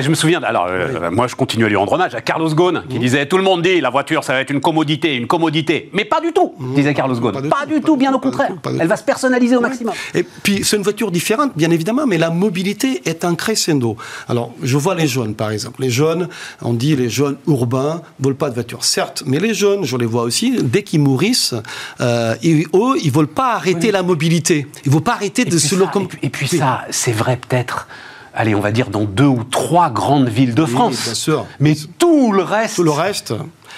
[0.00, 2.84] je me souviens, alors euh, moi je continue à lui rendre hommage à Carlos Ghosn
[2.88, 3.00] qui mmh.
[3.00, 6.04] disait tout le monde dit la voiture ça va être une commodité, une commodité, mais
[6.04, 6.74] pas du tout, mmh.
[6.74, 7.48] disait Carlos Ghosn.
[7.48, 8.52] Pas, du tout, bien au contraire.
[8.78, 9.94] Elle va se personnaliser au maximum.
[10.14, 13.96] Et puis c'est une voiture différente, bien évidemment, mais la mobilité est un crescendo.
[14.28, 15.82] Alors je vois les jeunes par exemple.
[15.82, 16.28] Les jeunes,
[16.62, 19.96] on dit les jeunes urbains ne veulent pas de voiture, certes, mais les jeunes, je
[19.96, 21.56] les vois aussi, dès qu'ils mourissent,
[22.00, 24.68] euh, ils, eux, ils veulent pas arrêter la mobilité.
[24.86, 26.20] Ils veulent pas arrêter de se locomotiver.
[26.22, 27.88] Et puis ça, c'est vrai peut-être
[28.34, 31.04] allez, on va dire dans deux ou trois grandes villes de France.
[31.04, 31.46] bien sûr.
[31.60, 32.76] Mais tout le reste.
[32.76, 33.32] Tout le reste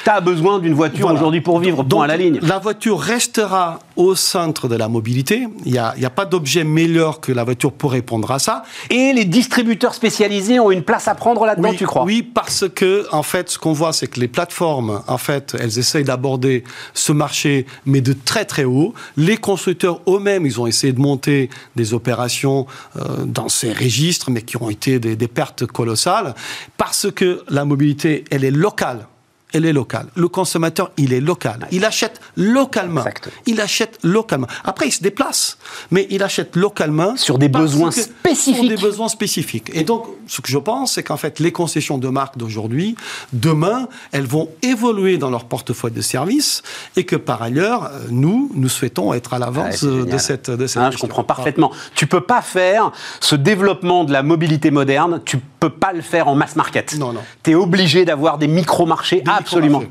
[0.05, 2.39] tu as besoin d'une voiture aujourd'hui pour vivre, point à la ligne.
[2.43, 5.49] La voiture restera au centre de la mobilité.
[5.65, 8.63] Il n'y a, a, pas d'objet meilleur que la voiture pour répondre à ça.
[8.91, 12.05] Et les distributeurs spécialisés ont une place à prendre là-dedans, tu crois?
[12.05, 15.79] Oui, parce que, en fait, ce qu'on voit, c'est que les plateformes, en fait, elles
[15.79, 18.95] essayent d'aborder ce marché, mais de très très haut.
[19.17, 24.43] Les constructeurs eux-mêmes, ils ont essayé de monter des opérations euh, dans ces registres, mais
[24.43, 26.35] qui ont été des, des pertes colossales,
[26.77, 29.07] parce que la mobilité, elle est locale
[29.53, 30.09] elle est locale.
[30.15, 31.67] Le consommateur, il est local.
[31.71, 33.05] Il achète localement.
[33.47, 34.49] Il achète localement.
[34.65, 35.57] Après, il se déplace,
[35.91, 37.17] mais il achète localement.
[37.17, 38.57] Sur des besoins spécifiques.
[38.57, 39.71] Sur des besoins spécifiques.
[39.73, 42.97] Et donc, ce que je pense, c'est qu'en fait, les concessions de marque d'aujourd'hui,
[43.33, 46.63] demain, elles vont évoluer dans leur portefeuille de services
[46.97, 50.83] et que par ailleurs, euh, nous, nous souhaitons être à l'avance de cette, de cette
[50.83, 51.71] hein, Je comprends parfaitement.
[51.95, 56.29] Tu peux pas faire ce développement de la mobilité moderne, tu peux pas le faire
[56.29, 56.97] en mass market.
[56.99, 57.21] Non, non.
[57.43, 59.83] Tu es obligé d'avoir des micro-marchés Absolument.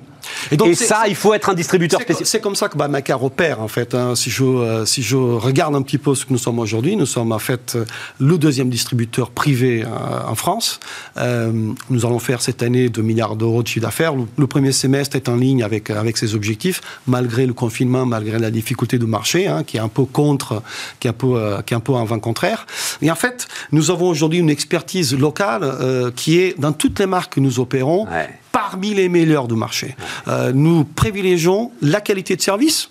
[0.52, 2.26] Et, ça, il faut être un distributeur spécial.
[2.26, 3.94] C'est comme ça que bah, Macar opère, en fait.
[3.96, 4.16] Hein.
[4.16, 7.06] Si, je, euh, si je regarde un petit peu ce que nous sommes aujourd'hui, nous
[7.06, 7.86] sommes en fait euh,
[8.20, 10.80] le deuxième distributeur privé euh, en France.
[11.18, 14.14] nous allons faire cette année 2 milliards d'euros de chiffre d'affaires.
[14.38, 18.52] Le, premier semestre est en ligne avec, avec ses objectifs, malgré le confinement, malgré la
[18.52, 20.62] difficulté du marché, hein, qui est un peu contre,
[21.00, 22.66] qui est un peu, qui est un peu en vent contraire.
[23.02, 27.36] Et en fait, nous avons aujourd'hui une expertise locale qui est dans toutes les marques
[27.36, 28.08] que nous opérons
[28.56, 29.98] parmi les meilleurs du marché.
[30.30, 32.90] Euh, nous privilégions la qualité de service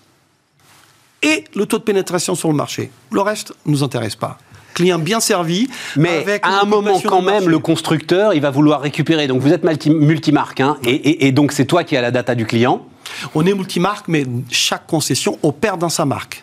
[1.23, 2.91] et le taux de pénétration sur le marché.
[3.11, 4.37] Le reste ne nous intéresse pas
[4.75, 5.69] client bien servi.
[5.97, 9.29] Mais à un moment quand même, le constructeur, il va vouloir récupérer.
[9.29, 12.45] Donc vous êtes multimarque, hein, et, et, donc c'est toi qui as la data du
[12.45, 12.85] client.
[13.37, 16.43] On est multimarque, mais chaque concession opère dans sa marque.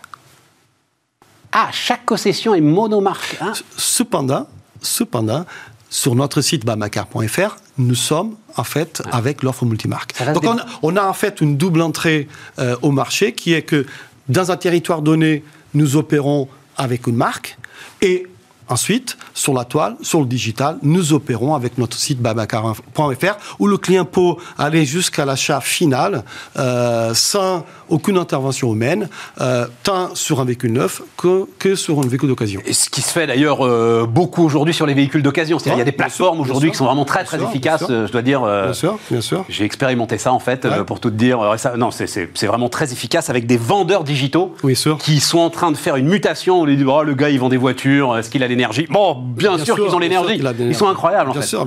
[1.51, 3.37] Ah, chaque concession est monomarque.
[3.41, 4.47] Hein cependant,
[4.81, 5.45] cependant,
[5.91, 10.15] sur notre site bamacar.fr, nous sommes en fait avec l'offre multimarque.
[10.33, 10.45] Donc
[10.81, 12.27] on a, en fait une double entrée
[12.57, 13.85] euh, au marché qui est que
[14.29, 17.57] dans un territoire donné, nous opérons avec une marque
[18.01, 18.25] et
[18.71, 23.77] Ensuite, sur la toile, sur le digital, nous opérons avec notre site babacar.fr où le
[23.77, 26.23] client peut aller jusqu'à l'achat final
[26.57, 29.09] euh, sans aucune intervention humaine,
[29.41, 32.61] euh, tant sur un véhicule neuf que, que sur un véhicule d'occasion.
[32.65, 35.59] Et ce qui se fait d'ailleurs euh, beaucoup aujourd'hui sur les véhicules d'occasion.
[35.59, 38.21] C'est-à-dire il y a des plateformes aujourd'hui qui sont vraiment très très efficaces, je dois
[38.21, 38.43] dire.
[38.43, 39.43] bien sûr, bien sûr.
[39.49, 41.39] J'ai expérimenté ça en fait, pour tout te dire.
[41.75, 44.55] Non, c'est vraiment très efficace avec des vendeurs digitaux
[44.99, 46.61] qui sont en train de faire une mutation.
[46.61, 49.15] On lui dit, oh, le gars il vend des voitures, est-ce qu'il a l'énergie Bon,
[49.15, 50.41] bien, sûr, qu'ils ont l'énergie.
[50.59, 51.57] Ils sont incroyables en fait.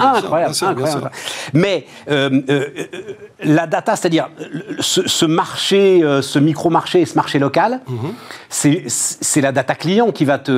[1.52, 2.68] Mais euh, euh,
[3.44, 4.28] la data, c'est-à-dire
[4.80, 8.12] ce, marché, euh, ce micro-marché et ce marché local, mhm.
[8.48, 10.50] c'est la data client qui va te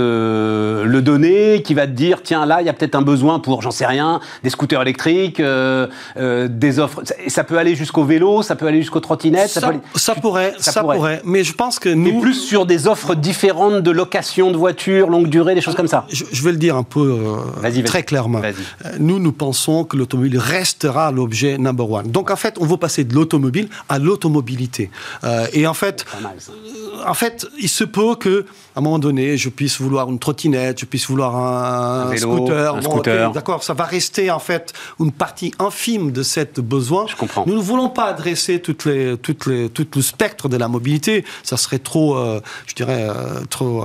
[0.85, 3.63] le donner, qui va te dire tiens, là, il y a peut-être un besoin pour,
[3.63, 7.03] j'en sais rien, des scooters électriques, des offres.
[7.29, 9.49] Ça peut aller jusqu'au vélo, ça peut aller jusqu'au trottinette.
[9.49, 11.23] Ça, ça, pourrait, ça, pourrait.
[11.25, 12.15] Mais je pense que nous.
[12.15, 15.89] Mais plus sur des offres différentes de location de voitures, longue durée, des choses comme
[15.89, 16.07] ça.
[16.09, 17.19] Je, je vais le dire un peu
[17.85, 18.41] très clairement.
[18.99, 22.11] Nous, nous pensons que l'automobile restera l'objet number one.
[22.11, 24.91] Donc, en fait, on veut passer de l'automobile à l'automobilité.
[25.25, 29.37] Euh, et en fait, euh, en fait, il se peut que, à un moment donné,
[29.37, 32.83] je puisse vouloir une trottinette, je puisse vouloir un, scooter.
[32.83, 33.33] scooter.
[33.33, 37.07] D'accord, ça va rester en fait une partie infime de cette besoin.
[37.09, 37.45] Je comprends.
[37.47, 41.25] Nous ne voulons pas adresser toutes les, toutes les, tout le spectre de la mobilité.
[41.43, 43.09] Ça serait trop, euh, je dirais,
[43.51, 43.85] trop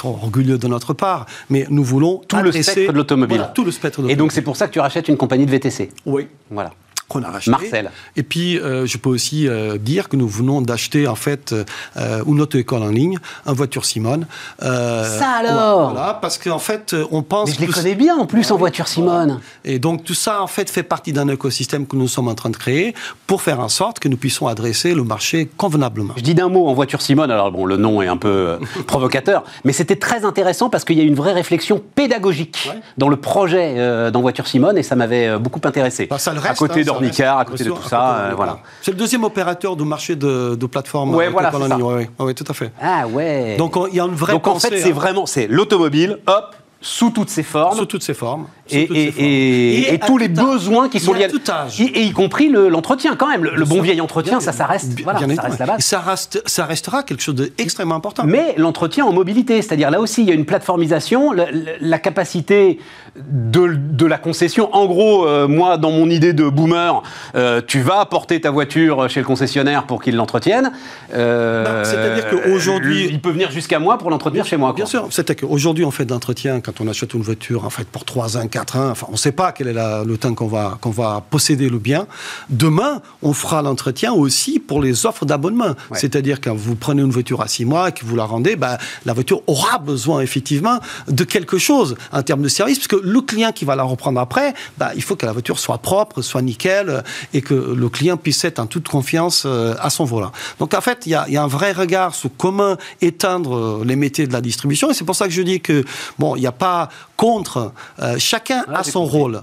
[0.00, 3.50] trop orgueilleux de notre part, mais nous voulons tout le spectre de l'automobile.
[3.54, 5.90] tout le spectre Et donc c'est pour ça que tu rachètes une compagnie de VTC.
[6.06, 6.26] Oui.
[6.50, 6.72] Voilà
[7.10, 7.50] qu'on a racheté.
[7.50, 7.90] Marcel.
[8.16, 12.24] Et puis, euh, je peux aussi euh, dire que nous venons d'acheter, en fait, euh,
[12.26, 14.26] une auto-école en ligne, un voiture Simone.
[14.60, 17.48] Ça alors Voilà, parce qu'en fait, on pense...
[17.48, 19.40] Mais je les connais bien, en plus, en voiture Simone.
[19.64, 22.50] Et donc, tout ça, en fait, fait partie d'un écosystème que nous sommes en train
[22.50, 22.94] de créer
[23.26, 26.14] pour faire en sorte que nous puissions adresser le marché convenablement.
[26.16, 29.42] Je dis d'un mot en voiture Simone, alors bon, le nom est un peu provocateur,
[29.64, 34.10] mais c'était très intéressant parce qu'il y a une vraie réflexion pédagogique dans le projet
[34.12, 36.06] dans voiture Simone et ça m'avait beaucoup intéressé.
[36.06, 38.16] Bah, ça le reste, à côté hein, à côté de tout ça.
[38.16, 38.58] Euh, voilà.
[38.82, 41.14] C'est le deuxième opérateur du marché de, de plateforme.
[41.14, 41.78] Ouais, voilà, c'est ça.
[42.18, 42.72] Oui, tout à fait.
[42.80, 43.56] Ah ouais.
[43.56, 44.32] Donc il y a une vraie.
[44.32, 44.94] Donc en fait, c'est hein.
[44.94, 47.76] vraiment c'est l'automobile, hop, sous toutes ses formes.
[47.76, 48.46] Sous toutes ses formes.
[48.70, 53.44] Et, tous les besoins qui sont liés à Et, y compris l'entretien, quand même.
[53.44, 55.80] Le, bon vieil entretien, ça, ça reste, voilà, ça reste la base.
[55.80, 58.24] Ça, reste, ça restera quelque chose d'extrêmement important.
[58.24, 62.78] Mais l'entretien en mobilité, c'est-à-dire là aussi, il y a une plateformisation, la, capacité
[63.16, 64.74] de, la concession.
[64.74, 67.02] En gros, euh, moi, dans mon idée de boomer,
[67.34, 70.72] euh, tu vas apporter ta voiture chez le concessionnaire pour qu'il l'entretienne.
[71.14, 73.08] Euh, c'est-à-dire qu'aujourd'hui.
[73.10, 74.72] Il peut venir jusqu'à moi pour l'entretenir chez moi.
[74.72, 75.08] Bien sûr.
[75.10, 78.36] C'est-à-dire qu'aujourd'hui, on fait de l'entretien quand on achète une voiture, en fait, pour 3
[78.36, 78.90] ans, 4 ans.
[78.90, 81.78] Enfin, on ne sait pas quel est le temps qu'on va, qu'on va posséder le
[81.78, 82.06] bien.
[82.48, 85.74] Demain, on fera l'entretien aussi pour les offres d'abonnement.
[85.92, 88.78] C'est-à-dire quand vous prenez une voiture à 6 mois et que vous la rendez, ben,
[89.04, 90.78] la voiture aura besoin effectivement
[91.08, 94.54] de quelque chose en termes de service, puisque le client qui va la reprendre après,
[94.78, 97.00] ben, il faut que la voiture soit propre, soit nickel, euh,
[97.34, 100.32] et que le client puisse être en toute confiance euh, à son volant.
[100.58, 103.84] Donc en fait, il y a, y a, un vrai regard sur comment éteindre euh,
[103.84, 105.84] les métiers de la distribution, et c'est pour ça que je dis que,
[106.18, 107.72] bon, il n'y a pas contre,
[108.18, 109.40] chacun a son rôle.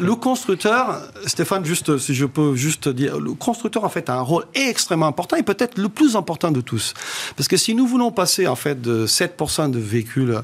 [0.00, 4.20] le constructeur, Stéphane, juste si je peux juste dire, le constructeur en fait a un
[4.20, 6.94] rôle extrêmement important et peut-être le plus important de tous.
[7.36, 10.42] Parce que si nous voulons passer en fait de 7% de véhicules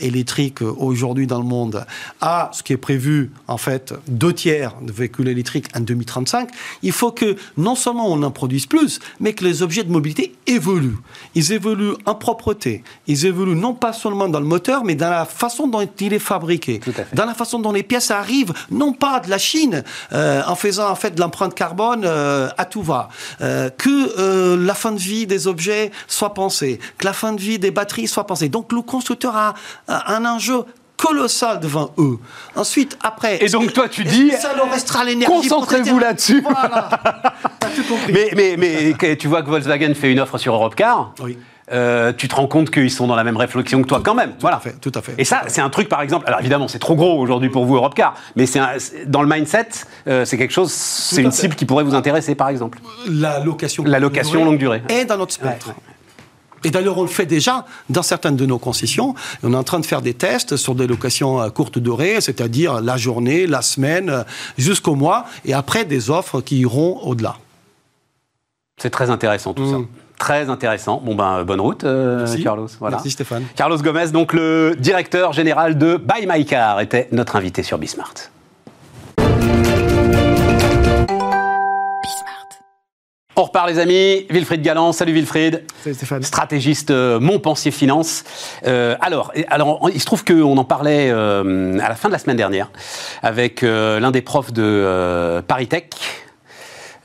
[0.00, 1.84] électriques aujourd'hui dans le monde
[2.20, 6.48] à ce qui est prévu, en fait, deux tiers de véhicules électriques en 2035,
[6.82, 10.34] il faut que non seulement on en produise plus, mais que les objets de mobilité
[10.46, 10.98] évoluent.
[11.34, 12.84] Ils évoluent en propreté.
[13.08, 16.18] Ils évoluent non pas seulement dans le moteur, mais dans la façon dont il est
[16.18, 16.80] fabriqué.
[17.12, 20.90] Dans la façon dont les pièces arrivent, non pas de la Chine, euh, en faisant
[20.90, 23.08] en fait de l'empreinte carbone euh, à tout va.
[23.40, 27.58] Euh, que la fin de vie des objets soit pensée, que la fin de vie
[27.58, 28.48] des batteries soit pensée.
[28.48, 29.54] Donc le constructeur a
[29.88, 30.64] un enjeu
[30.96, 32.18] colossal devant eux.
[32.54, 33.44] Ensuite, après.
[33.44, 34.30] Et donc, toi, tu dis.
[34.32, 35.48] Ça leur restera l'énergie.
[35.48, 36.42] Concentrez-vous là-dessus.
[36.42, 36.88] Voilà.
[37.74, 38.12] tout compris.
[38.12, 41.12] Mais, mais, mais, tu vois que Volkswagen fait une offre sur Europcar.
[41.20, 41.36] Oui.
[41.72, 44.30] Euh, tu te rends compte qu'ils sont dans la même réflexion que toi quand même.
[44.30, 44.58] Tout voilà.
[44.58, 45.14] À fait, tout à fait.
[45.18, 46.26] Et ça, c'est un truc, par exemple.
[46.28, 48.60] Alors évidemment, c'est trop gros aujourd'hui pour vous, Europcar, mais c'est
[49.06, 49.68] dans le mindset,
[50.06, 52.78] euh, c'est quelque chose, c'est une cible qui pourrait vous intéresser, par exemple.
[53.08, 53.84] La location.
[53.84, 54.82] La location longue durée.
[54.88, 55.72] Et dans notre spectre.
[56.64, 59.14] Et d'ailleurs, on le fait déjà dans certaines de nos concessions.
[59.42, 62.80] On est en train de faire des tests sur des locations à courte durée, c'est-à-dire
[62.80, 64.24] la journée, la semaine,
[64.58, 67.36] jusqu'au mois, et après des offres qui iront au-delà.
[68.78, 69.78] C'est très intéressant tout ça.
[70.18, 71.02] Très intéressant.
[71.04, 72.68] Bon ben bonne route, euh, Carlos.
[72.80, 72.96] Voilà.
[72.96, 73.44] Merci Stéphane.
[73.54, 78.14] Carlos Gomez, donc le directeur général de Buy My Car, était notre invité sur Bismart.
[83.38, 85.62] On repart les amis, Wilfried Galland, salut Wilfried.
[85.82, 86.22] Salut Stéphane.
[86.22, 88.24] Stratégiste euh, Montpensier Finance.
[88.66, 92.18] Euh, alors, alors, il se trouve qu'on en parlait euh, à la fin de la
[92.18, 92.70] semaine dernière
[93.22, 95.42] avec l'un des profs de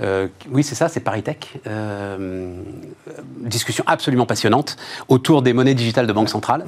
[0.01, 0.31] ParisTech.
[0.51, 1.59] oui, c'est ça, c'est ParisTech.
[3.41, 6.65] discussion absolument passionnante autour des monnaies digitales de banque centrale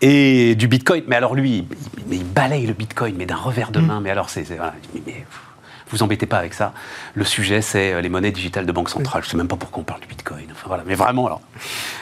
[0.00, 1.04] et du Bitcoin.
[1.06, 1.66] Mais alors lui,
[2.10, 3.86] il, il balaye le Bitcoin, mais d'un revers de mm.
[3.86, 4.00] main.
[4.00, 4.74] Mais alors, c'est voilà,
[5.92, 6.72] vous embêtez pas avec ça.
[7.14, 9.22] Le sujet, c'est euh, les monnaies digitales de banque centrale.
[9.24, 10.46] Je sais même pas pourquoi on parle du Bitcoin.
[10.50, 10.82] Enfin, voilà.
[10.86, 11.40] Mais vraiment, alors,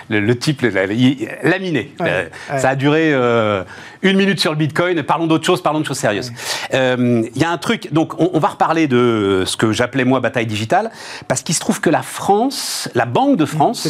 [0.09, 1.93] le, type laminé.
[2.01, 3.65] Euh, ça a duré euh,
[4.03, 5.03] une minute sur le Bitcoin.
[5.03, 6.33] Parlons d'autre chose, parlons de choses sérieuses.
[6.73, 10.47] Il y a un truc, donc on, va reparler de ce que j'appelais moi bataille
[10.47, 10.91] digitale,
[11.29, 13.87] parce qu'il se trouve que la France, la Banque de France,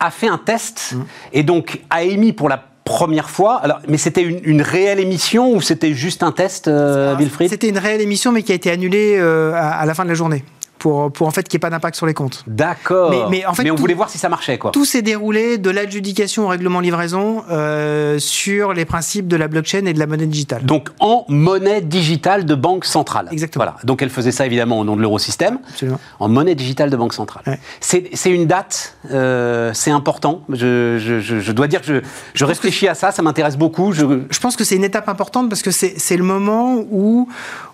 [0.00, 1.02] a fait un test mmh.
[1.32, 3.56] et donc a émis pour la première fois.
[3.56, 7.50] Alors, mais c'était une, réelle émission ou c'était juste un test, euh, Wilfried?
[7.50, 10.14] C'était une réelle émission, mais qui a été annulée euh, à, la fin de la
[10.14, 10.42] journée
[10.78, 12.44] pour, pour en fait qu'il n'y ait pas d'impact sur les comptes.
[12.46, 13.10] D'accord.
[13.30, 14.70] Mais, en fait, mais on voulait voir si ça marchait, quoi.
[14.70, 19.84] Tout s'est déroulé de l'adjudication au règlement livraison euh, sur les principes de la blockchain
[19.86, 20.64] et de la monnaie digitale.
[20.64, 23.28] Donc en monnaie digitale de banque centrale.
[23.30, 23.64] Exactement.
[23.64, 23.78] Voilà.
[23.84, 25.58] Donc elle faisait ça évidemment au nom de l'eurosystème.
[25.68, 26.00] Absolument.
[26.20, 27.58] En monnaie digitale de banque centrale.
[27.80, 30.42] C'est une date, euh, c'est important.
[30.48, 32.00] Je, je, je, dois dire que je,
[32.34, 33.92] je réfléchis à ça, ça m'intéresse beaucoup.
[33.92, 34.04] Je...
[34.30, 37.28] je pense que c'est une étape importante parce que c'est le moment où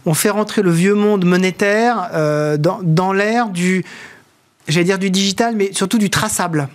[0.06, 3.84] on fait rentrer le vieux monde monétaire euh, dans, dans l'ère du,
[4.68, 6.68] j'allais dire du digital, mais surtout du traçable.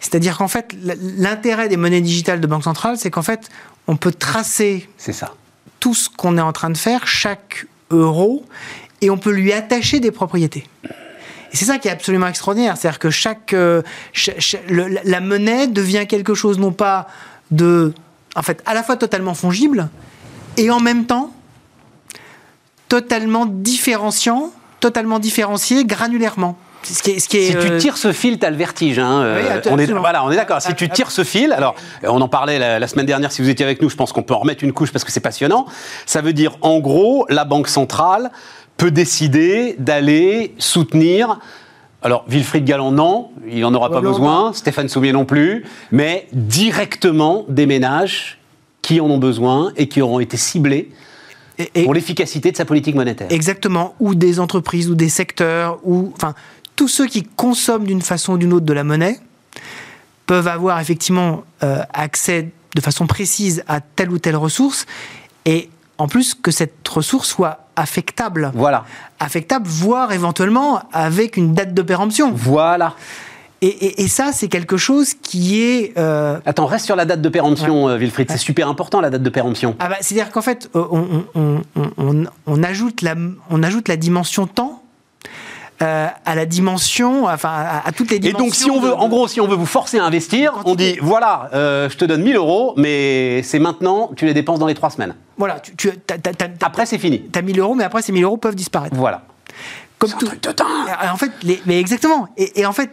[0.00, 0.74] C'est-à-dire qu'en fait,
[1.18, 3.48] l'intérêt des monnaies digitales de banque centrale, c'est qu'en fait,
[3.86, 5.32] on peut tracer ça.
[5.78, 8.44] tout ce qu'on est en train de faire, chaque euro,
[9.00, 10.66] et on peut lui attacher des propriétés.
[11.52, 12.76] Et c'est ça qui est absolument extraordinaire.
[12.76, 13.82] C'est-à-dire que chaque, euh,
[15.04, 17.06] la monnaie devient quelque chose non pas
[17.50, 17.92] de,
[18.34, 19.88] en fait, à la fois totalement fongible
[20.56, 21.31] et en même temps
[22.92, 26.58] totalement différenciant, totalement différencié granulairement.
[26.82, 28.56] Ce qui est, ce qui est, si tu euh, tires ce fil, tu as le
[28.56, 28.98] vertige.
[28.98, 29.22] Hein.
[29.22, 30.60] Euh, on est, voilà, on est d'accord.
[30.60, 33.64] Si tu tires ce fil, alors on en parlait la, semaine dernière, si vous étiez
[33.64, 35.64] avec nous, je pense qu'on peut en remettre une couche parce que c'est passionnant.
[36.04, 38.30] Ça veut dire, en gros, la Banque centrale
[38.76, 41.38] peut décider d'aller soutenir
[42.04, 47.44] alors, Wilfried Galland, non, il n'en aura pas besoin, Stéphane Soumier non plus, mais directement
[47.48, 48.38] des ménages
[48.82, 50.90] qui en ont besoin et qui auront été ciblés
[51.84, 53.28] pour l'efficacité de sa politique monétaire.
[53.30, 56.34] Exactement, ou des entreprises, ou des secteurs, ou enfin
[56.76, 59.18] tous ceux qui consomment d'une façon ou d'une autre de la monnaie
[60.26, 64.86] peuvent avoir effectivement euh, accès de façon précise à telle ou telle ressource,
[65.44, 68.50] et en plus que cette ressource soit affectable.
[68.54, 68.84] Voilà.
[69.20, 72.32] Affectable, voire éventuellement avec une date de péremption.
[72.34, 72.94] Voilà.
[73.64, 75.96] Et, ça, c'est quelque chose qui est.
[75.96, 78.28] Euh, Attends, reste sur la date de péremption, euh, Wilfried.
[78.28, 79.76] C'est super important la date de péremption.
[79.78, 80.84] Ah bah, c'est-à-dire qu'en fait, euh,
[81.36, 83.14] on, ajoute la,
[83.50, 84.80] on ajoute la dimension temps
[85.80, 87.50] à la dimension, enfin
[87.84, 88.44] à, toutes les dimensions.
[88.44, 90.76] Et donc, si on veut, en gros, si on veut vous forcer à investir, on
[90.76, 94.74] dit voilà, je te donne 1000 euros, mais c'est maintenant, tu les dépenses dans les
[94.74, 95.14] trois semaines.
[95.38, 95.60] Voilà.
[95.76, 95.90] Tu,
[96.60, 97.28] après, c'est fini.
[97.32, 98.94] Tu as 1000 euros, mais après, ces 1000 euros peuvent disparaître.
[98.94, 99.22] Voilà.
[99.98, 100.26] Comme tout.
[100.26, 101.32] Un truc de En fait,
[101.66, 102.28] mais exactement.
[102.36, 102.90] et en fait,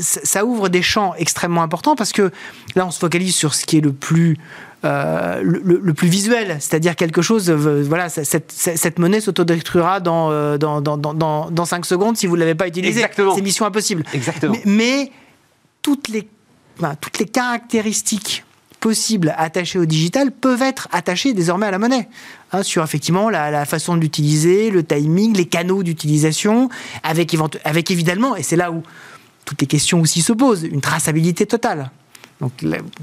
[0.00, 2.30] ça ouvre des champs extrêmement importants parce que
[2.74, 4.38] là, on se focalise sur ce qui est le plus
[4.84, 10.56] euh, le, plus visuel, c'est-à-dire quelque chose, euh, voilà, cette, cette monnaie s'autodétruira dans, euh,
[10.56, 13.04] dans, dans, dans, dans 5 secondes si vous ne l'avez pas utilisée.
[13.12, 14.04] C'est mission impossible.
[14.14, 14.54] Exactement.
[14.64, 15.10] Mais,
[15.82, 16.28] toutes, les,
[17.00, 18.44] toutes les caractéristiques
[18.78, 22.08] possibles attachées au digital peuvent être attachées désormais à la monnaie.
[22.52, 26.68] Hein, sur effectivement la, la façon d'utiliser, le timing, les canaux d'utilisation,
[27.02, 28.84] avec, avec évidemment, et c'est là où
[29.48, 31.90] toutes les questions aussi se posent, une traçabilité totale.
[32.40, 32.52] Donc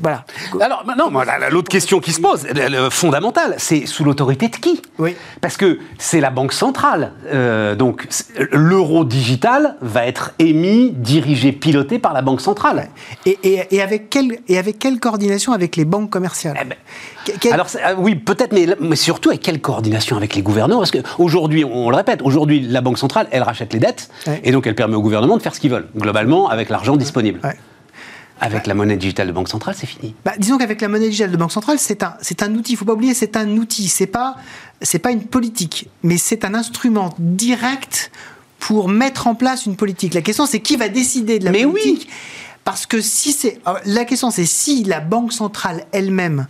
[0.02, 0.26] voilà.
[0.62, 1.12] Alors non,
[1.50, 2.48] l'autre question qui se pose,
[2.90, 4.82] fondamentale, c'est sous l'autorité de qui?
[4.98, 5.16] Oui.
[5.42, 7.12] Parce que c'est la banque centrale.
[7.28, 8.08] Euh, donc
[8.52, 12.90] l'euro digital va être émis, dirigé, piloté par la banque centrale.
[13.26, 16.58] Et, et, avec quelle et avec quelle coordination avec les banques commerciales?
[16.62, 20.80] Eh ben, Alors ah oui, peut-être, mais, mais, surtout avec quelle coordination avec les gouvernements
[20.80, 24.10] Parce qu'aujourd'hui, on, le répète, aujourd'hui la banque centrale, elle rachète les dettes
[24.44, 27.42] et donc elle permet au gouvernement de faire ce qu'ils veulent globalement avec l'argent disponible.
[28.42, 30.14] Avec la monnaie digitale de banque centrale, c'est fini.
[30.26, 32.74] Bah, disons qu'avec la monnaie digitale de banque centrale, c'est un, c'est un outil.
[32.74, 33.88] Il ne faut pas oublier, c'est un outil.
[33.88, 34.36] C'est pas,
[34.82, 38.12] c'est pas une politique, mais c'est un instrument direct
[38.60, 40.14] pour mettre en place une politique.
[40.14, 42.08] La question, c'est qui va décider de la mais politique?
[42.10, 42.14] Oui.
[42.64, 46.48] Parce que si c'est, la question, c'est si la banque centrale elle-même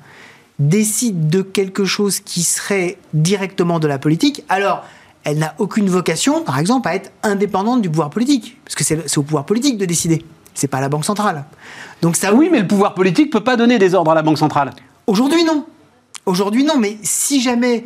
[0.60, 4.86] décide de quelque chose qui serait directement de la politique, alors
[5.26, 9.18] elle n'a aucune vocation, par exemple, à être indépendante du pouvoir politique, parce que c'est
[9.18, 10.24] au pouvoir politique de décider
[10.56, 11.46] c'est pas la Banque centrale.
[12.02, 14.40] Donc ça, oui, mais le pouvoir politique peut pas donner des ordres à la Banque
[14.40, 14.72] centrale.
[15.06, 15.66] Aujourd'hui, non.
[16.26, 16.78] Aujourd'hui, non.
[16.80, 17.86] Mais si jamais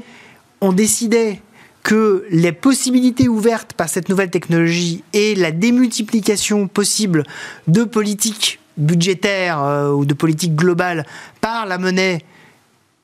[0.62, 1.42] on décidait
[1.84, 7.24] que les possibilités ouvertes par cette nouvelle technologie et la démultiplication possible
[7.68, 11.06] de politiques budgétaires euh, ou de politiques globales
[11.42, 12.24] par la monnaie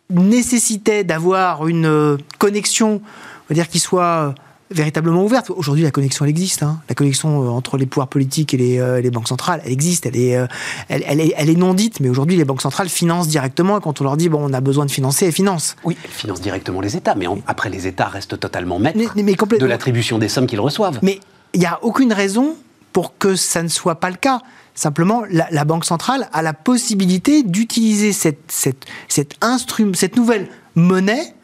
[0.09, 4.35] nécessitaient d'avoir une euh, connexion, on va dire, qui soit
[4.71, 5.51] véritablement ouverte.
[5.51, 6.63] Aujourd'hui, la connexion, elle existe.
[6.63, 6.79] Hein.
[6.89, 10.05] La connexion euh, entre les pouvoirs politiques et les, euh, les banques centrales, elle existe.
[10.05, 10.47] Elle est, euh,
[10.89, 13.77] elle, elle, est, elle est non dite, mais aujourd'hui, les banques centrales financent directement.
[13.77, 15.75] Et quand on leur dit, bon, on a besoin de financer, elles financent.
[15.83, 17.15] Oui, elles financent directement les États.
[17.15, 20.99] Mais après, les États restent totalement maîtres de l'attribution des sommes qu'ils reçoivent.
[21.01, 21.19] Mais
[21.53, 22.55] il n'y a aucune raison
[22.91, 24.41] pour que ça ne soit pas le cas.
[24.73, 29.35] Simplement, la, la Banque centrale a la possibilité d'utiliser cette, cette, cette,
[29.93, 31.34] cette nouvelle monnaie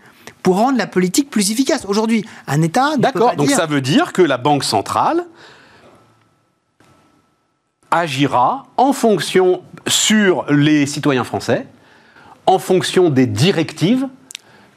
[0.44, 1.86] pour rendre la politique plus efficace.
[1.88, 2.98] Aujourd'hui, un État.
[2.98, 5.26] D'accord, donc ça veut dire que la Banque centrale
[7.92, 11.68] agira en fonction sur les citoyens français,
[12.46, 14.08] en fonction des directives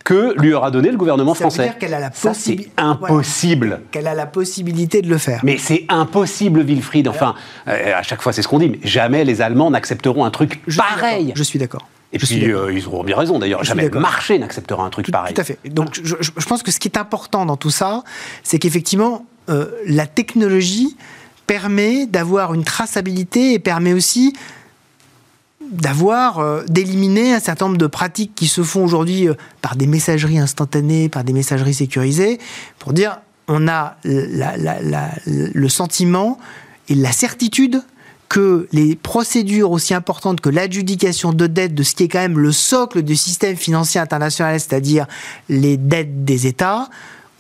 [0.04, 1.62] que lui aura donné le gouvernement ça français.
[1.62, 3.80] Veut dire qu'elle a la ça, c'est impossible.
[3.90, 5.40] Qu'elle a la possibilité de le faire.
[5.42, 7.08] Mais c'est impossible, Wilfried.
[7.08, 7.34] Enfin,
[7.68, 8.68] euh, à chaque fois, c'est ce qu'on dit.
[8.68, 11.32] Mais jamais les Allemands n'accepteront un truc pareil.
[11.34, 11.88] Je suis d'accord.
[12.14, 13.64] Et puis, euh, ils auront bien raison d'ailleurs.
[13.64, 15.34] Jamais le marché n'acceptera un truc pareil.
[15.34, 15.58] Tout à fait.
[15.64, 18.04] Donc, je, je, pense que ce qui est important dans tout ça,
[18.44, 20.96] c'est qu'effectivement, euh, la technologie
[21.48, 24.32] permet d'avoir une traçabilité et permet aussi
[25.70, 29.86] d'avoir, euh, d'éliminer un certain nombre de pratiques qui se font aujourd'hui euh, par des
[29.86, 32.38] messageries instantanées, par des messageries sécurisées,
[32.78, 36.38] pour dire on a la, la, la, le sentiment
[36.88, 37.82] et la certitude
[38.28, 42.38] que les procédures aussi importantes que l'adjudication de dettes de ce qui est quand même
[42.38, 45.06] le socle du système financier international, c'est-à-dire
[45.48, 46.88] les dettes des États,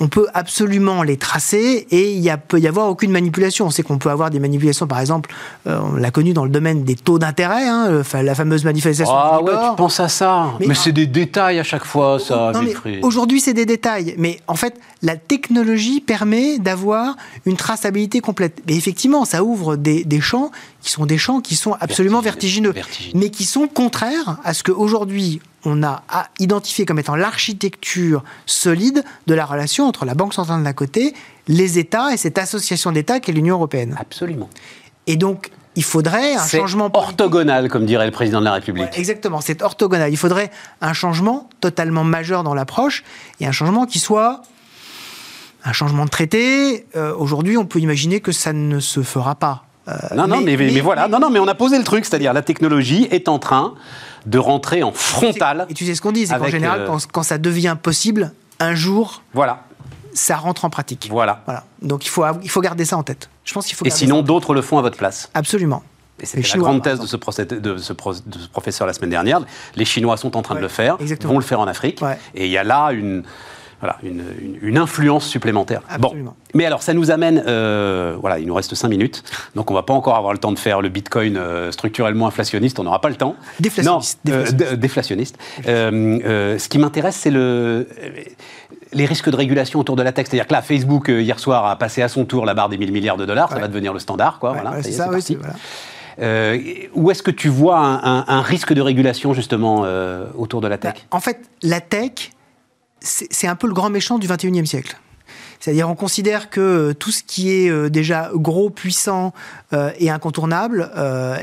[0.00, 3.66] on peut absolument les tracer et il y peut y avoir aucune manipulation.
[3.66, 5.30] On sait qu'on peut avoir des manipulations, par exemple,
[5.66, 9.14] euh, on l'a connu dans le domaine des taux d'intérêt, hein, la fameuse manifestation.
[9.16, 10.52] Ah ouais, tu penses à ça.
[10.60, 12.52] Mais, c'est des détails à chaque fois, ça.
[13.02, 14.14] Aujourd'hui, c'est des détails.
[14.18, 17.16] Mais en fait, la technologie permet d'avoir
[17.46, 18.62] une traçabilité complète.
[18.66, 20.50] Mais effectivement, ça ouvre des, des, champs
[20.84, 23.18] qui sont des champs qui sont absolument vertigineux, vertigineux.
[23.18, 26.02] mais qui sont contraires à ce qu'aujourd'hui on a
[26.38, 31.14] identifié comme étant l'architecture solide de la relation entre la Banque centrale d'un côté,
[31.48, 33.96] les États et cette association d'États qu'est l'Union européenne.
[33.98, 34.50] Absolument.
[35.06, 38.90] Et donc, il faudrait un changement orthogonal, comme dirait le président de la République.
[38.98, 40.12] exactement, c'est orthogonal.
[40.12, 40.50] Il faudrait
[40.82, 43.02] un changement totalement majeur dans l'approche
[43.40, 44.42] et un changement qui soit
[45.64, 46.86] un changement de traité.
[46.94, 49.64] Euh, aujourd'hui, on peut imaginer que ça ne se fera pas.
[49.88, 52.32] Euh, non, non, mais, mais, voilà, non, non, mais on a posé le truc, c'est-à-dire
[52.32, 53.74] la technologie est en train
[54.26, 55.66] de rentrer en frontal.
[55.68, 58.74] Et tu sais ce qu'on dit, c'est qu'en général, euh, quand, ça devient possible, un
[58.74, 59.64] jour, voilà.
[60.14, 61.08] ça rentre en pratique.
[61.10, 61.42] Voilà.
[61.44, 61.64] voilà.
[61.82, 63.28] Donc il faut, il faut garder ça en tête.
[63.44, 63.84] Je pense qu'il faut.
[63.84, 65.30] Et sinon, d'autres le font à votre place.
[65.34, 65.82] Absolument.
[66.20, 69.40] Et c'était la grande thèse de ce, de, ce professeur la semaine dernière.
[69.74, 71.34] Les Chinois sont en train de le faire, exactement.
[71.34, 72.00] vont le faire en Afrique.
[72.34, 73.24] Et il y a là une,
[73.80, 75.82] voilà, une, influence supplémentaire.
[75.88, 76.30] Absolument.
[76.30, 76.36] Bon.
[76.54, 79.22] Mais alors, ça nous amène, euh, voilà, il nous reste 5 minutes,
[79.54, 82.78] donc on va pas encore avoir le temps de faire le Bitcoin euh, structurellement inflationniste,
[82.78, 83.36] on n'aura pas le temps.
[83.60, 84.20] Déflationniste.
[84.24, 85.38] Non, euh, déflationniste.
[85.64, 87.88] ce qui m'intéresse, c'est le
[88.92, 90.26] les risques de régulation autour de la tech.
[90.28, 92.92] C'est-à-dire que là, Facebook, hier soir, a passé à son tour la barre des 1000
[92.92, 94.52] milliards de dollars, ça va devenir le standard, quoi.
[94.52, 96.56] voilà, c'est ça, oui, voilà.
[96.94, 99.84] où est-ce que tu vois un, un, risque de régulation justement
[100.38, 100.94] autour de la tech?
[100.94, 102.30] Bah, En fait, la tech,
[103.04, 104.98] c'est un peu le grand méchant du 21e siècle.
[105.60, 109.32] C'est-à-dire on considère que euh, tout ce qui est euh, déjà gros, puissant
[109.72, 110.90] euh, et incontournable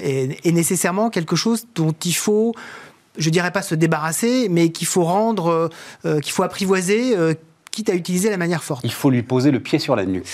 [0.04, 2.54] est, nécessairement quelque chose dont il faut,
[3.18, 5.70] je dirais pas se débarrasser, mais qu'il faut rendre,
[6.04, 7.16] qu'il faut apprivoiser,
[7.72, 8.82] quitte à utiliser la manière forte.
[8.84, 10.28] Il faut lui poser le pied sur la nuque.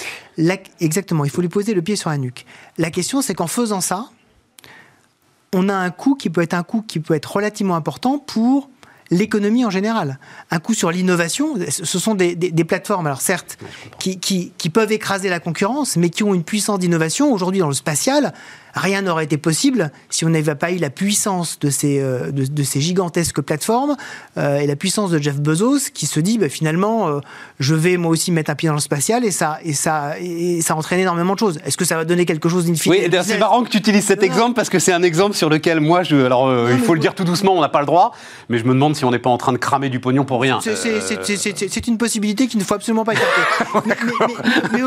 [0.81, 2.45] exactement, il faut lui poser le pied sur la nuque.
[2.77, 4.09] La question c'est qu'en faisant ça,
[5.53, 8.69] on a un coût qui peut être un coût qui peut être relativement important pour
[9.11, 10.19] l'économie en général.
[10.51, 13.57] Un coup sur l'innovation, ce sont des, plateformes, alors certes,
[13.99, 17.31] qui, qui, peuvent écraser la concurrence, mais qui ont une puissance d'innovation.
[17.31, 18.33] Aujourd'hui, dans le spatial,
[18.77, 22.63] rien n'aurait été possible si on n'avait pas eu la puissance de ces, euh, de,
[22.63, 23.95] ces gigantesques plateformes
[24.37, 27.19] euh, et la puissance de Jeff Bezos qui se dit bah, finalement euh,
[27.59, 30.61] je vais moi aussi mettre un pied dans le spatial et ça, et ça, et
[30.61, 31.59] ça entraîne énormément de choses.
[31.65, 34.23] Est-ce que ça va donner quelque chose d'infini Oui, c'est marrant que tu utilises cet
[34.23, 37.15] exemple parce que c'est un exemple sur lequel moi, je, alors il faut le dire
[37.15, 38.13] tout doucement, on n'a pas le droit,
[38.49, 40.41] mais je me demande si on n'est pas en train de cramer du pognon pour
[40.41, 40.59] rien.
[40.61, 43.41] C'est une possibilité qu'il ne faut absolument pas écarter.
[44.71, 44.81] mais,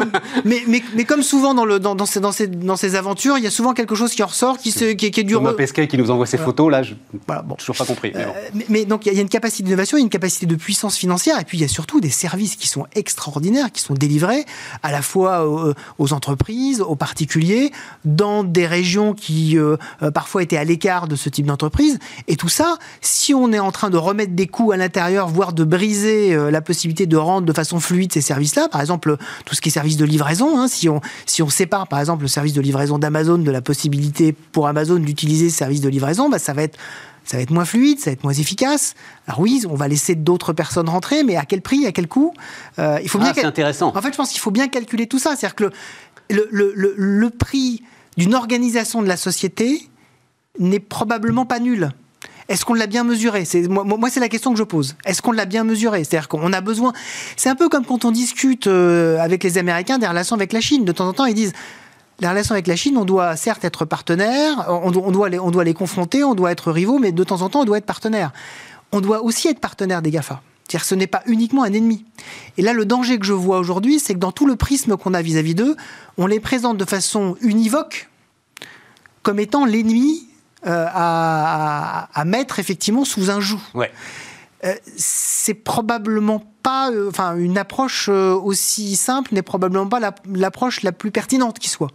[0.45, 3.38] mais, mais, mais, comme souvent dans, le, dans, dans, ces, dans, ces, dans ces aventures,
[3.38, 5.33] il y a souvent quelque chose qui en ressort, qui, se, qui, qui est du...
[5.33, 6.95] Thomas Pesquet qui nous envoie ces photos, là, je
[7.26, 7.55] voilà, bon.
[7.55, 8.12] toujours pas compris.
[8.14, 10.47] Mais, euh, mais, donc, il y a une capacité d'innovation, il y a une capacité
[10.47, 13.81] de puissance financière, et puis il y a surtout des services qui sont extraordinaires, qui
[13.81, 14.45] sont délivrés
[14.83, 17.70] à la fois aux, entreprises, aux particuliers,
[18.05, 21.99] dans des régions qui euh, euh, parfois étaient à l'écart de ce type d'entreprise.
[22.28, 25.53] Et tout ça, si on est en train de remettre des coûts à l'intérieur, voire
[25.53, 29.61] de briser la possibilité de rendre de façon fluide ces services-là, par exemple, tout ce
[29.61, 32.53] qui est service de livraison, hein, si, on, si on sépare par exemple le service
[32.53, 33.70] de livraison d'Amazon de la possibilité
[34.53, 36.79] pour Amazon d'utiliser ce service de livraison, bah, ça va être
[37.25, 38.95] ça va être moins fluide, ça va être moins efficace.
[39.27, 42.33] Alors oui, on va laisser d'autres personnes rentrer, mais à quel prix, à quel coût
[42.79, 43.29] euh, Il faut bien.
[43.31, 43.93] Ah, c'est intéressant.
[43.95, 45.37] En fait, je pense qu'il faut bien calculer tout ça.
[45.37, 45.71] C'est-à-dire que
[46.31, 47.83] le, le, le, le prix
[48.16, 49.89] d'une organisation de la société
[50.59, 51.91] n'est probablement pas nul.
[52.49, 53.45] Est-ce qu'on l'a bien mesuré?
[53.45, 54.97] C'est moi, moi c'est la question que je pose.
[55.05, 56.03] Est-ce qu'on l'a bien mesuré?
[56.03, 56.93] C'est-à-dire qu'on a besoin.
[57.37, 60.61] C'est un peu comme quand on discute euh, avec les Américains des relations avec la
[60.61, 60.85] Chine.
[60.85, 61.53] De temps en temps, ils disent
[62.21, 66.35] les relations avec la Chine, on doit certes être partenaire, on, doit les, confronter, on
[66.35, 68.33] doit être rivaux, mais de temps en temps, on doit être partenaire.
[68.93, 70.43] On doit aussi être partenaire des GAFA.
[70.68, 72.05] C'est-à-dire ce n'est pas uniquement un ennemi.
[72.59, 75.14] Et là, le danger que je vois aujourd'hui, c'est que dans tout le prisme qu'on
[75.14, 75.77] a vis-à-vis d'eux,
[76.18, 78.09] on les présente de façon univoque
[79.23, 80.29] comme étant l'ennemi
[80.66, 83.61] euh, à, mettre effectivement sous un joug.
[84.65, 90.01] Euh, c'est probablement pas, euh, enfin, une approche euh, aussi simple n'est probablement pas
[90.35, 91.89] l'approche la, plus pertinente qui soit.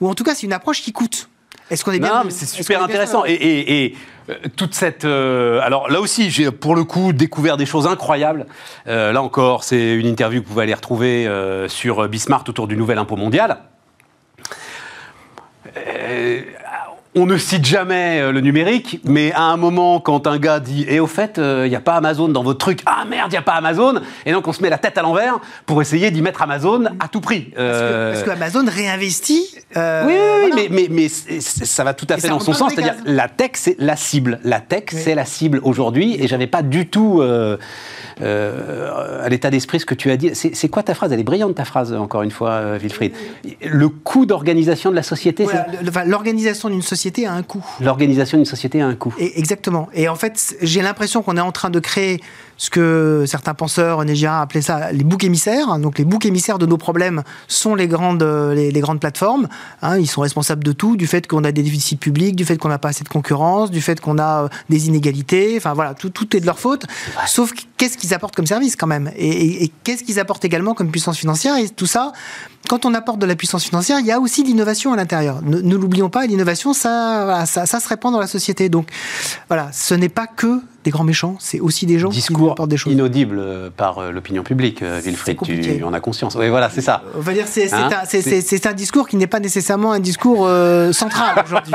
[0.00, 1.30] Ou en tout cas, c'est une approche qui coûte.
[1.70, 3.22] Est-ce qu'on est bien Non, mais c'est super intéressant.
[3.26, 3.94] Et,
[4.56, 5.04] toute cette.
[5.04, 8.46] alors là aussi, j'ai pour le coup découvert des choses incroyables.
[8.86, 11.28] là encore, c'est une interview que vous pouvez aller retrouver
[11.68, 13.58] sur Bismarck autour du nouvel impôt mondial
[17.16, 20.86] on ne cite jamais euh, le numérique, mais à un moment, quand un gars dit
[20.88, 23.32] Et au fait, il euh, n'y a pas Amazon dans votre truc, ah merde, il
[23.32, 23.94] n'y a pas Amazon
[24.26, 27.08] Et donc on se met la tête à l'envers pour essayer d'y mettre Amazon à
[27.08, 27.52] tout prix.
[27.58, 28.12] Euh...
[28.12, 29.56] Parce, que, Amazon réinvestit.
[29.76, 32.72] Euh, oui, oui, mais, mais, mais ça va tout à fait dans son sens.
[32.72, 34.38] C'est-à-dire, la tech, c'est la cible.
[34.44, 37.22] La tech, c'est la cible aujourd'hui, et j'avais pas du tout.
[38.22, 40.30] À l'état d'esprit ce que tu as dit.
[40.34, 41.12] C'est quoi ta phrase?
[41.12, 43.12] Elle est brillante ta phrase, encore une fois, Wilfried.
[43.64, 45.46] Le coût d'organisation de la société.
[46.06, 47.64] L'organisation d'une société a un coût.
[47.80, 49.14] L'organisation d'une société a un coût.
[49.18, 49.88] exactement.
[49.94, 52.20] Et en fait, j'ai l'impression qu'on est en train de créer
[52.60, 55.78] ce que certains penseurs onégéens appelaient ça les boucs émissaires.
[55.78, 59.48] Donc les boucs émissaires de nos problèmes sont les grandes, les, grandes plateformes.
[59.80, 59.96] Hein.
[59.96, 62.68] ils sont responsables de tout, du fait qu'on a des déficits publics, du fait qu'on
[62.68, 65.54] n'a pas assez de concurrence, du fait qu'on a euh, des inégalités.
[65.56, 66.84] Enfin voilà, tout, tout est de leur faute.
[67.26, 69.10] Sauf qu'est-ce qu'ils apportent comme service quand même?
[69.16, 71.56] Et, qu'est-ce qu'ils apportent également comme puissance financière?
[71.56, 72.12] Et tout ça,
[72.68, 75.40] quand on apporte de la puissance financière, il y a aussi l'innovation à l'intérieur.
[75.42, 78.68] Ne, l'oublions pas, l'innovation, ça, ça, ça se répand dans la société.
[78.68, 78.88] Donc
[79.48, 82.70] voilà, ce n'est pas que des grands méchants, c'est aussi des gens Discours qui apportent
[82.70, 82.92] des choses.
[82.92, 86.34] inaudible euh, par euh, l'opinion publique, euh, Wilfried, tu en as conscience.
[86.36, 87.02] Oui, voilà, c'est ça.
[87.14, 90.48] On va dire c'est hein un, un, discours qui n'est pas nécessairement un discours
[90.92, 91.74] central aujourd'hui.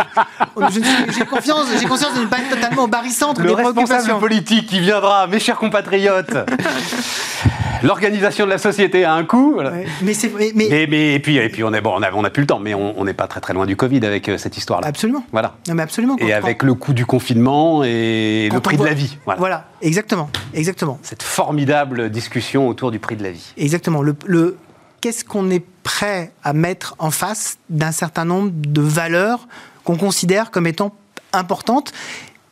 [1.17, 4.79] J'ai confiance, conscience de ne pas être totalement au barycentre Le des responsable politique qui
[4.79, 6.35] viendra, mes chers compatriotes.
[7.85, 9.57] L'organisation de la société a un coût.
[10.01, 10.13] mais,
[10.55, 12.47] mais, mais, et puis, et puis on est bon, on a, on a plus le
[12.47, 14.87] temps, mais on n'est pas très très loin du Covid avec cette histoire-là.
[14.87, 15.23] Absolument.
[15.31, 15.55] Voilà.
[15.67, 16.15] Non, mais absolument.
[16.19, 19.17] Et avec le coût du confinement et le prix de la vie.
[19.37, 19.67] Voilà.
[19.81, 20.99] exactement, exactement.
[21.03, 23.53] Cette formidable discussion autour du prix de la vie.
[23.57, 24.01] Exactement.
[24.01, 24.57] Le,
[25.01, 29.47] qu'est-ce qu'on est prêt à mettre en face d'un certain nombre de valeurs
[29.83, 30.95] qu'on considère comme étant
[31.31, 31.91] importantes,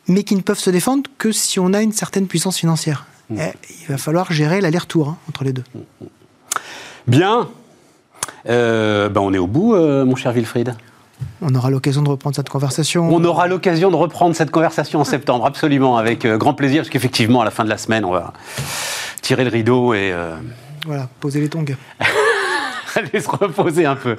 [0.08, 3.08] mais qui ne peuvent se défendre que si on a une certaine puissance financière?
[3.34, 3.40] Mm.
[3.40, 5.64] Eh, il va falloir gérer l'aller-retour hein, entre les deux.
[7.08, 7.50] Bien.
[8.48, 10.76] Euh, ben on est au bout, euh, mon cher Wilfried.
[11.42, 13.10] On aura l'occasion de reprendre cette conversation.
[13.14, 16.90] On aura l'occasion de reprendre cette conversation en septembre, absolument, avec euh, grand plaisir, parce
[16.90, 18.34] qu'effectivement, à la fin de la semaine, on va
[19.22, 20.14] tirer le rideau et...
[20.86, 21.64] Voilà, poser les tongs.
[22.96, 24.16] Allez se reposer un peu.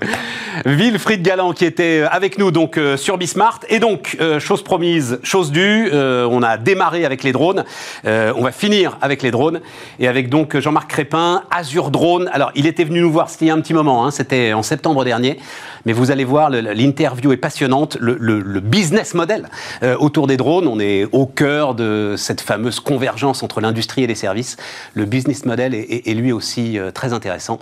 [0.65, 3.61] Wilfried Galland qui était euh, avec nous donc sur Bismart.
[3.69, 7.65] Et donc, chose promise, chose due, on a démarré avec les drones.
[8.05, 9.61] on va finir avec les drones.
[9.99, 12.29] Et avec donc Jean-Marc Crépin, Azure Drone.
[12.33, 14.63] Alors, il était venu nous voir, il y a un petit moment, hein, c'était en
[14.63, 15.39] septembre dernier.
[15.87, 17.99] Mais vous allez voir, l'interview est passionnante.
[18.01, 18.15] Le,
[18.61, 19.49] business model
[19.83, 24.07] euh, autour des drones, on est au cœur de cette fameuse convergence entre l'industrie et
[24.07, 24.57] les services.
[24.95, 27.59] Le business model est, lui aussi euh, très intéressant.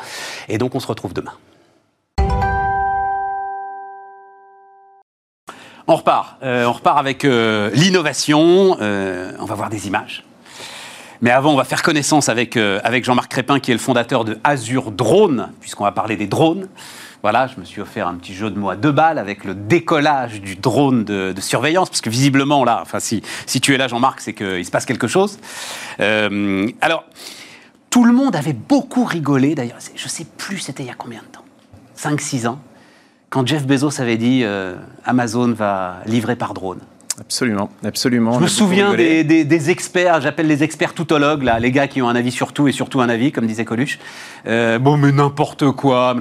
[0.49, 1.32] Et donc, on se retrouve demain.
[5.88, 6.36] On repart.
[6.42, 8.76] Euh, on repart avec l'innovation.
[8.80, 10.24] on va voir des images.
[11.20, 12.59] Mais avant, on va faire connaissance avec,
[13.05, 16.68] Jean-Marc Crépin, qui est le fondateur de Azure Drone, puisqu'on va parler des drones.
[17.22, 19.55] Voilà, je me suis offert un petit jeu de mots à deux balles avec le
[19.55, 23.86] décollage du drone de, surveillance, parce que visiblement, là, enfin, si, si tu es là,
[23.86, 25.38] Jean-Marc, c'est qu'il se passe quelque chose.
[26.00, 27.05] Euh, alors,
[27.93, 30.95] tout le monde avait beaucoup rigolé, d'ailleurs, je ne sais plus c'était il y a
[30.95, 31.45] combien de temps
[31.97, 32.59] 5-6 ans
[33.28, 34.45] quand Jeff Bezos avait dit
[35.05, 36.80] Amazon va livrer par drone.
[37.20, 38.34] Absolument, absolument.
[38.34, 42.16] Je me souviens des, experts, j'appelle les experts toutologues, là, les gars qui ont un
[42.16, 43.99] avis sur tout et surtout un avis, comme disait Coluche.
[44.45, 46.14] bon, mais n'importe quoi.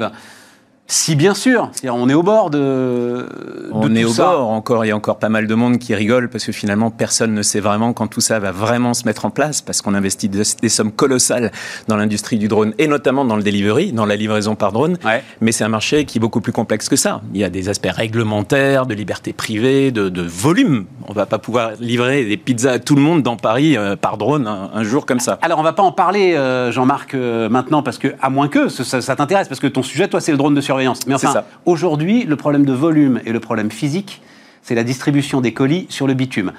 [0.92, 3.26] Si bien sûr, on est au bord de.
[3.72, 6.28] on est au bord encore, il y a encore pas mal de monde qui rigole
[6.28, 9.30] parce que finalement personne ne sait vraiment quand tout ça va vraiment se mettre en
[9.30, 11.54] place parce qu'on investit des, sommes colossales
[11.88, 14.98] dans l'industrie du drone et notamment dans le delivery, dans la livraison par drone.
[15.39, 17.22] Mais c'est un marché qui est beaucoup plus complexe que ça.
[17.34, 20.88] Il y a des aspects réglementaires, de liberté privée, de, volume.
[21.08, 24.18] On va pas pouvoir livrer des pizzas à tout le monde dans Paris euh, par
[24.18, 25.39] drone un, jour comme ça.
[25.42, 28.68] Alors on va pas en parler, euh, Jean-Marc, euh, maintenant parce que à moins que
[28.68, 31.43] ça, ça t'intéresse parce que ton sujet, toi, c'est le drone de surveillance mais enfin,
[31.65, 34.21] aujourd'hui, le problème de volume et le problème physique,
[34.61, 36.51] c'est la distribution des colis sur le bitume.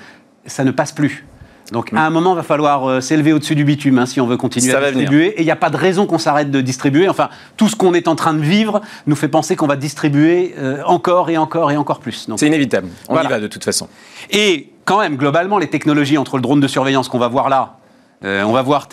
[0.47, 1.25] Ça ne passe plus.
[1.71, 4.27] Donc, à un moment, il va falloir euh, s'élever au-dessus du bitume hein, si on
[4.27, 5.29] veut continuer à distribuer.
[5.29, 7.09] Et il n'y a pas de raison qu'on s'arrête de distribuer.
[7.09, 10.55] Enfin, tout ce qu'on est en train de vivre nous fait penser qu'on va distribuer
[10.59, 12.29] euh, encore et encore et encore plus.
[12.37, 12.89] C'est inévitable.
[13.09, 13.89] On y va de toute façon.
[14.31, 17.77] Et quand même, globalement, les technologies entre le drone de surveillance qu'on va voir là
[18.25, 18.89] euh, on va voir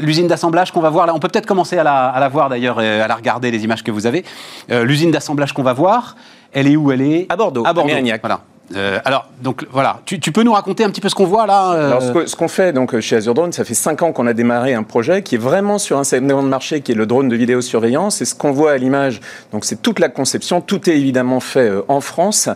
[0.00, 1.14] l'usine d'assemblage qu'on va voir là.
[1.14, 4.06] On peut peut-être commencer à la, voir d'ailleurs, à la regarder les images que vous
[4.06, 4.24] avez.
[4.70, 6.16] Euh, l'usine d'assemblage qu'on va voir,
[6.52, 6.90] elle est où?
[6.92, 7.64] Elle est à Bordeaux.
[7.66, 7.94] À Bordeaux.
[8.20, 8.40] Voilà.
[8.76, 11.72] Euh, alors, donc voilà, tu, peux nous raconter un petit peu ce qu'on voit là
[11.72, 14.32] euh Alors, ce qu'on fait donc chez Azure Drone, ça fait 5 ans qu'on a
[14.32, 17.28] démarré un projet qui est vraiment sur un segment de marché qui est le drone
[17.28, 18.20] de vidéosurveillance.
[18.22, 19.20] Et ce qu'on voit à l'image,
[19.52, 22.48] donc c'est toute la conception, tout est évidemment fait euh, en France,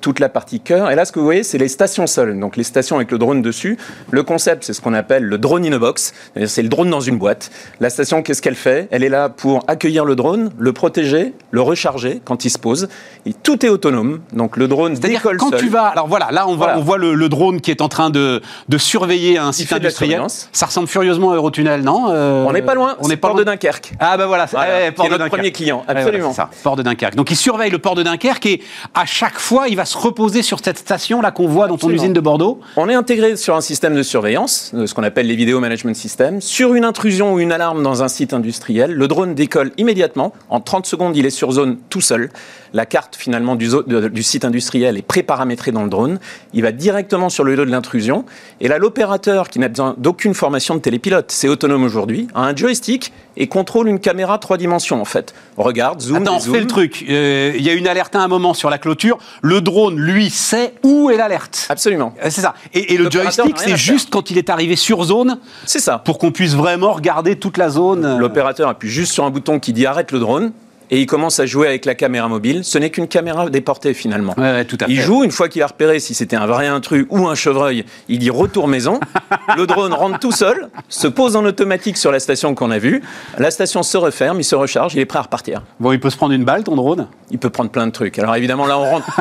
[0.00, 0.90] toute la partie cœur.
[0.90, 3.18] Et là, ce que vous voyez, c'est les stations seules, donc les stations avec le
[3.18, 3.76] drone dessus.
[4.10, 6.12] Le concept, c'est ce qu'on appelle le drone in a box,
[6.46, 7.50] c'est le drone dans une boîte.
[7.80, 8.88] La station, qu'est-ce qu'elle fait?
[8.90, 12.88] Elle est là pour accueillir le drone, le protéger, le recharger quand il se pose.
[13.26, 16.56] Et tout est autonome, donc le drone décolle quand tu vas, alors voilà, là on
[16.56, 20.22] voit, on voit le, drone qui est en train de, de surveiller un site industriel.
[20.52, 22.96] Ça ressemble furieusement à Eurotunnel, non euh, On n'est pas loin.
[23.00, 23.94] On est port de Dunkerque.
[23.98, 26.32] Ah ben voilà, c'est port de notre premier client, absolument.
[26.32, 27.14] ça, port de Dunkerque.
[27.14, 28.62] Donc il surveille le port de Dunkerque et
[28.94, 31.90] à chaque fois il va se reposer sur cette station là qu'on voit dans ton
[31.90, 32.60] usine de Bordeaux.
[32.76, 36.40] On est intégré sur un système de surveillance, ce qu'on appelle les vidéo management systems.
[36.40, 40.32] Sur une intrusion ou une alarme dans un site industriel, le drone décolle immédiatement.
[40.50, 42.30] En 30 secondes, il est sur zone tout seul.
[42.72, 45.02] La carte finalement du, du site industriel est
[45.32, 46.18] préparamétrée dans le drone.
[46.52, 48.26] Il va directement sur le lieu de l'intrusion.
[48.60, 52.54] Et là, l'opérateur, qui n'a besoin d'aucune formation de télépilote, c'est autonome aujourd'hui, a un
[52.54, 55.32] joystick et contrôle une caméra trois dimensions en fait.
[55.56, 56.54] Regarde, zoom, Attends, zoom.
[56.54, 57.06] fait le truc.
[57.08, 59.18] Euh, il y a une alerte à un moment sur la clôture.
[59.40, 61.66] Le drone, lui, sait où est l'alerte.
[61.70, 62.14] Absolument.
[62.22, 62.52] Euh, c'est ça.
[62.74, 65.38] Et, le joystick, c'est juste quand il est arrivé sur zone.
[65.64, 65.98] C'est ça.
[65.98, 68.18] Pour qu'on puisse vraiment regarder toute la zone.
[68.18, 70.52] L'opérateur appuie juste sur un bouton qui dit arrête le drone
[70.90, 72.64] et il commence à jouer avec la caméra mobile.
[72.64, 74.34] Ce n'est qu'une caméra déportée finalement.
[74.34, 77.28] tout à il joue une fois qu'il a repéré si c'était un vrai intrus ou
[77.28, 77.84] un chevreuil.
[78.08, 79.00] Il dit retour maison.
[79.56, 83.02] le drone rentre tout seul, se pose en automatique sur la station qu'on a vue.
[83.38, 85.62] La station se referme, il se recharge, il est prêt à repartir.
[85.80, 87.08] Bon, il peut se prendre une balle ton drone?
[87.30, 88.18] Il peut prendre plein de trucs.
[88.18, 89.20] Alors évidemment là, on rentre,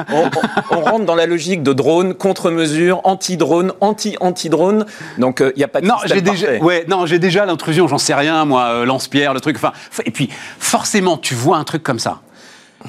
[0.71, 4.85] on, rentre dans la logique de drone contre-mesure, anti-drone, anti-anti-drone.
[5.17, 7.87] Donc il euh, n'y a pas de non, j'ai déjà, ouais, non, j'ai déjà l'intrusion,
[7.87, 9.55] j'en sais rien, moi, euh, lance-pierre, le truc.
[9.57, 9.71] Enfin,
[10.05, 12.21] et puis forcément, tu vois un truc comme ça.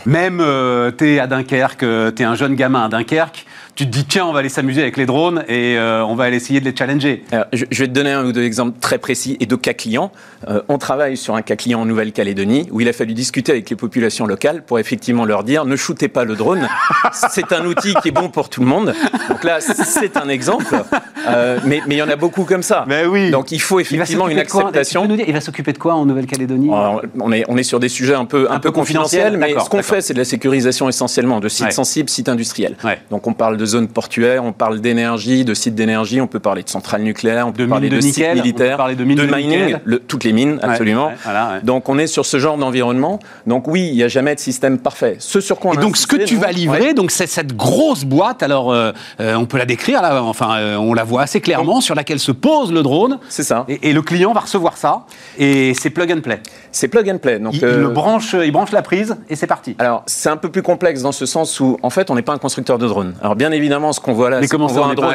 [0.07, 3.87] Même euh, tu es à Dunkerque, euh, tu es un jeune gamin à Dunkerque, tu
[3.87, 6.37] te dis tiens, on va aller s'amuser avec les drones et euh, on va aller
[6.37, 7.25] essayer de les challenger.
[7.53, 10.13] je, vais te donner un ou deux exemples très précis et de cas clients.
[10.49, 13.71] Euh, on travaille sur un cas client en Nouvelle-Calédonie où il a fallu discuter avec
[13.71, 16.69] les populations locales pour effectivement leur dire ne shootez pas le drone.
[17.31, 18.95] c'est un outil qui est bon pour tout le monde.
[19.31, 20.67] Donc là, c'est un exemple.
[21.29, 22.85] Euh, mais, mais il y en a beaucoup comme ça.
[22.87, 23.31] Mais oui.
[23.31, 25.09] Donc il faut effectivement une acceptation.
[25.09, 26.69] Il va s'occuper de quoi en Nouvelle-Calédonie
[27.21, 29.83] on, est, on est sur des sujets un peu, un, peu, confidentiels, mais ce qu'on
[29.83, 32.77] fait, c'est de la sécurisation essentiellement de sites sensibles, sites industriels.
[33.11, 36.63] Donc on parle de zones portuaires, on parle d'énergie, de sites d'énergie, on peut parler
[36.63, 39.77] de centrales nucléaires, on peut parler de, sites militaires, on peut de, mines de, mining,
[40.09, 41.13] toutes les mines, absolument.
[41.63, 43.19] donc on est sur ce genre d'environnement.
[43.47, 45.17] Donc oui, il n'y a jamais de système parfait.
[45.19, 48.05] Ce sur quoi on Et donc ce que tu vas livrer, donc c'est cette grosse
[48.05, 48.43] boîte.
[48.43, 51.81] Alors euh, euh, on peut la décrire là, enfin euh, on la voit assez clairement
[51.81, 53.19] sur laquelle se pose le drone.
[53.29, 53.65] C'est ça.
[53.69, 55.05] Et, le client va recevoir ça
[55.39, 56.41] et c'est plug and play.
[56.71, 57.39] C'est plug and play.
[57.39, 59.77] Donc il, le branche, il branche la prise et c'est parti.
[59.79, 62.33] Alors c'est un peu plus complexe dans ce sens où en fait on n'est pas
[62.33, 63.15] un constructeur de drone.
[63.21, 65.13] Alors bien évidemment ce qu'on voit là, c'est qu'on voit un drone,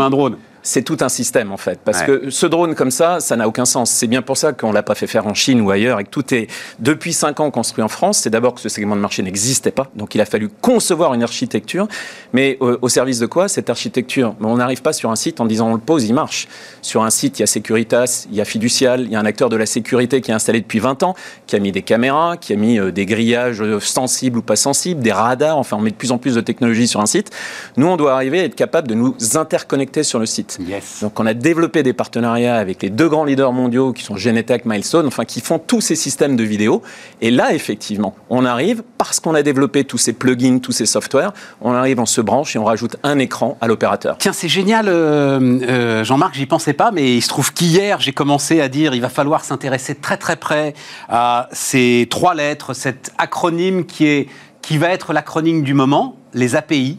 [0.00, 1.80] un drone c'est tout un système en fait.
[1.84, 3.90] Parce que ce drone comme ça, ça n'a aucun sens.
[3.90, 6.10] C'est bien pour ça qu'on l'a pas fait faire en Chine ou ailleurs et que
[6.10, 6.48] tout est
[6.78, 8.18] depuis 5 ans construit en France.
[8.18, 11.22] C'est d'abord que ce segment de marché n'existait pas, donc il a fallu concevoir une
[11.22, 11.88] architecture.
[12.32, 13.48] Mais au, service de quoi?
[13.48, 16.48] Cette architecture On n'arrive pas sur un site en disant on le pose, il marche.
[16.82, 19.24] Sur un site, il y a Securitas, il y a Fiducial, il y a un
[19.24, 21.14] acteur de la sécurité qui est installé depuis 20 ans,
[21.46, 24.56] qui a mis des caméras, qui a mis euh, des grillages euh, sensibles ou pas
[24.56, 25.58] sensibles, des radars.
[25.58, 27.30] Enfin, on met de plus en plus de technologies sur un site.
[27.76, 30.51] Nous, on doit arriver à être capable de nous interconnecter sur le site.
[31.00, 34.64] Donc on a développé des partenariats avec les deux grands leaders mondiaux qui sont Genetec,
[34.64, 36.82] Milestone, enfin qui font tous ces systèmes de vidéo.
[37.20, 41.32] Et là, effectivement, on arrive, parce qu'on a développé tous ces plugins, tous ces softwares,
[41.60, 44.16] on arrive, on se branche et on rajoute un écran à l'opérateur.
[44.18, 48.12] Tiens, c'est génial, euh, euh, Jean-Marc, j'y pensais pas, mais il se trouve qu'hier, j'ai
[48.12, 50.74] commencé à dire il va falloir s'intéresser très très près
[51.08, 54.28] à ces trois lettres, cet acronyme qui, est,
[54.60, 56.98] qui va être l'acronyme du moment, les API,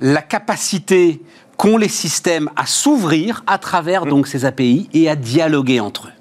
[0.00, 1.20] la capacité
[1.58, 6.12] qu'ont les systèmes à s'ouvrir à travers donc ces API et à dialoguer entre eux.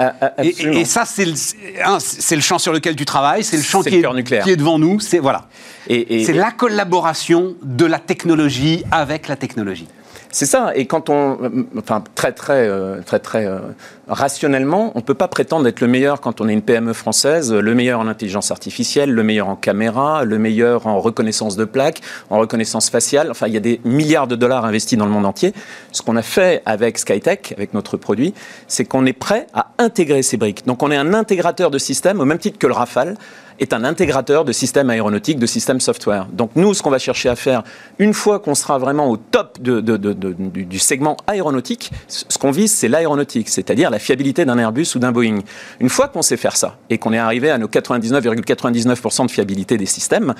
[0.00, 3.82] Euh, euh, et, ça, c'est le, le, champ sur lequel tu travailles, c'est le champ
[3.82, 4.98] qui est, qui est, devant nous.
[4.98, 5.46] C'est voilà.
[5.88, 9.86] c'est la collaboration de la technologie avec la technologie.
[10.34, 10.72] C'est ça.
[10.74, 11.38] Et quand on,
[11.78, 13.60] enfin très très euh, très très, euh,
[14.08, 17.74] rationnellement, on peut pas prétendre être le meilleur quand on est une PME française, le
[17.74, 22.00] meilleur en intelligence artificielle, le meilleur en caméra, le meilleur en reconnaissance de plaques,
[22.30, 23.30] en reconnaissance faciale.
[23.30, 25.52] Enfin, il y a des milliards de dollars investis dans le monde entier.
[25.92, 28.34] Ce qu'on a fait avec Skytech, avec notre produit,
[28.66, 30.66] c'est qu'on est prêt à intégrer ces briques.
[30.66, 33.16] Donc, on est un intégrateur de systèmes au même titre que le Rafale
[33.60, 36.26] est un intégrateur de systèmes aéronautiques, de systèmes software.
[36.32, 37.62] Donc nous, ce qu'on va chercher à faire,
[37.98, 43.48] une fois qu'on sera vraiment au top du, segment aéronautique, ce qu'on vise, c'est l'aéronautique,
[43.48, 45.38] c'est-à-dire la fiabilité d'un Airbus ou d'un Boeing.
[45.78, 49.76] Une fois qu'on sait faire ça et qu'on est arrivé à nos 99,99% de fiabilité
[49.76, 50.34] des systèmes,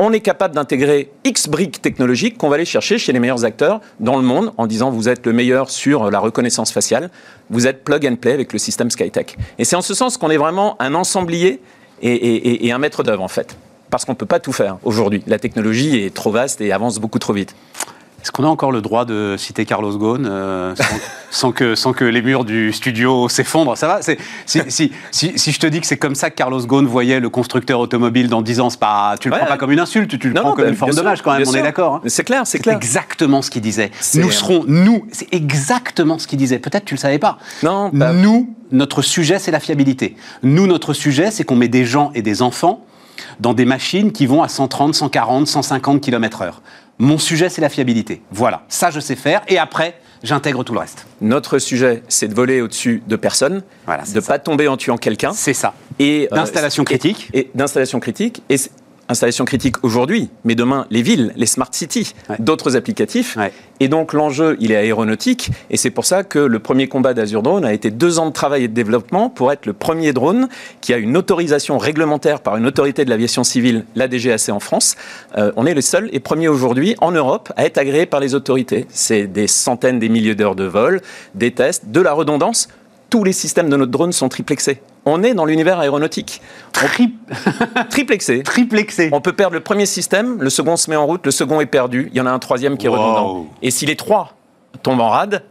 [0.00, 3.80] on est capable d'intégrer X briques technologiques qu'on va aller chercher chez les meilleurs acteurs
[4.00, 7.10] dans le monde en disant vous êtes le meilleur sur la reconnaissance faciale,
[7.48, 9.38] vous êtes plug and play avec le système Skytech.
[9.60, 11.60] Et c'est en ce sens qu'on est vraiment un ensemblier
[12.02, 13.56] et, un maître d'œuvre en fait.
[13.88, 15.22] Parce qu'on ne peut pas tout faire aujourd'hui.
[15.28, 17.54] La technologie est trop vaste et avance beaucoup trop vite.
[18.22, 20.74] Est-ce qu'on a encore le droit de citer Carlos Ghosn euh,
[21.30, 23.76] sans, que, sans que les murs du studio s'effondrent?
[23.76, 24.16] Ça va si,
[24.68, 27.78] si, si, je te dis que c'est comme ça que Carlos Ghosn voyait le constructeur
[27.78, 30.54] automobile dans 10 ans, pas, tu le prends pas comme une insulte, tu le prends
[30.54, 32.00] comme bah, une forme d'hommage quand même, on est d'accord hein.
[32.06, 32.76] C'est clair, c'est clair.
[32.76, 33.90] exactement ce qu'il disait.
[34.14, 36.58] Nous serons, nous, c'est exactement ce qu'il disait.
[36.58, 37.38] Peut-être tu ne le savais pas.
[37.62, 37.90] Non.
[37.92, 40.16] Bah nous, notre sujet, c'est la fiabilité.
[40.42, 42.84] Nous, notre sujet, c'est qu'on met des gens et des enfants
[43.40, 46.54] dans des machines qui vont à 130, 140, 150 km/h.
[46.98, 48.22] Mon sujet, c'est la fiabilité.
[48.30, 49.42] Voilà, ça je sais faire.
[49.48, 51.06] Et après, j'intègre tout le reste.
[51.20, 55.32] Notre sujet, c'est de voler au-dessus de personnes, de ne pas tomber en tuant quelqu'un.
[55.32, 55.74] C'est ça.
[55.98, 57.28] Et euh, d'installation critique.
[57.34, 58.42] Et, d'installation critique.
[58.48, 58.56] Et
[59.08, 63.38] installation critique aujourd'hui, mais demain, les villes, les smart cities, d'autres applicatifs.
[63.80, 65.50] Et donc, l'enjeu, il est aéronautique.
[65.70, 68.32] Et c'est pour ça que le premier combat d'Azure Drone a été deux ans de
[68.32, 70.48] travail et de développement pour être le premier drone
[70.80, 74.96] qui a une autorisation réglementaire par une autorité de l'aviation civile, la DGAC en France.
[75.36, 78.34] Euh, on est le seul et premier aujourd'hui en Europe à être agréé par les
[78.34, 78.86] autorités.
[78.88, 81.00] C'est des centaines, des milliers d'heures de vol,
[81.34, 82.68] des tests, de la redondance
[83.10, 84.82] tous les systèmes de notre drone sont triplexés.
[85.04, 86.40] On est dans l'univers aéronautique.
[87.90, 88.42] triplexé.
[88.42, 89.10] Triplexé.
[89.12, 91.66] On peut perdre le premier système, le second se met en route, le second est
[91.66, 93.46] perdu, il y en a un troisième qui est redondant.
[93.62, 94.34] Et si les trois
[94.82, 95.44] tombent en rade,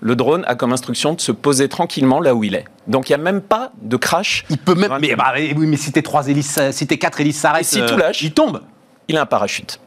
[0.00, 2.64] le drone a comme instruction de se poser tranquillement là où il est.
[2.86, 4.44] Donc il n'y a même pas de crash.
[4.48, 4.90] Il peut même.
[5.00, 7.96] Mais, bah, oui, mais si tes trois hélices, si tes quatre hélices s'arrêtent, si tout
[7.96, 8.62] lâche, il tombe.
[9.08, 9.80] Il a un parachute.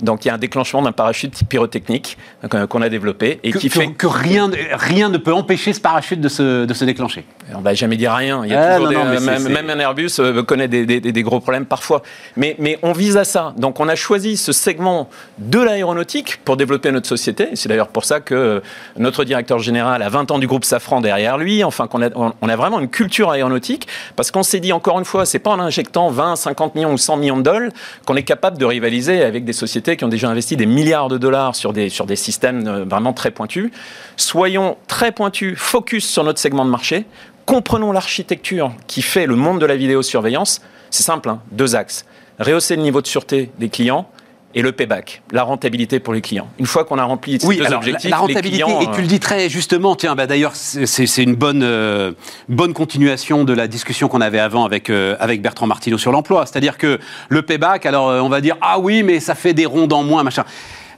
[0.00, 2.16] Donc il y a un déclenchement d'un parachute pyrotechnique
[2.52, 6.20] euh, qu'on a développé et qui fait que rien, rien ne peut empêcher ce parachute
[6.20, 7.24] de se, de se déclencher.
[7.54, 8.42] On va jamais dire rien.
[8.44, 12.02] Il y a ah, toujours même, un Airbus euh, connaît des, des, gros problèmes parfois.
[12.36, 13.54] Mais, mais on vise à ça.
[13.58, 17.50] Donc on a choisi ce segment de l'aéronautique pour développer notre société.
[17.54, 18.62] C'est d'ailleurs pour ça que
[18.96, 21.62] notre directeur général a 20 ans du groupe Safran derrière lui.
[21.64, 23.86] Enfin qu'on a, on a vraiment une culture aéronautique
[24.16, 26.98] parce qu'on s'est dit encore une fois, c'est pas en injectant 20, 50 millions ou
[26.98, 27.70] 100 millions de dollars
[28.06, 31.18] qu'on est capable de rivaliser avec des sociétés qui ont déjà investi des milliards de
[31.18, 33.70] dollars sur des, systèmes euh, vraiment très pointus.
[34.16, 37.04] Soyons très pointus, focus sur notre segment de marché,
[37.46, 40.62] comprenons l'architecture qui fait le monde de la vidéosurveillance.
[40.90, 42.04] C'est simple, hein, deux axes.
[42.38, 44.08] Rehausser le niveau de sûreté des clients
[44.54, 46.48] et le payback, la rentabilité pour les clients.
[46.58, 49.48] Une fois qu'on a rempli ces deux objectifs, la, rentabilité, et tu le dis très
[49.48, 52.12] justement, tiens, bah d'ailleurs, c'est une bonne, euh,
[52.48, 56.46] bonne continuation de la discussion qu'on avait avant avec, euh, avec Bertrand Martineau sur l'emploi.
[56.46, 56.98] C'est-à-dire que
[57.28, 60.04] le payback, alors euh, on va dire, ah oui, mais ça fait des ronds en
[60.04, 60.44] moins, machin.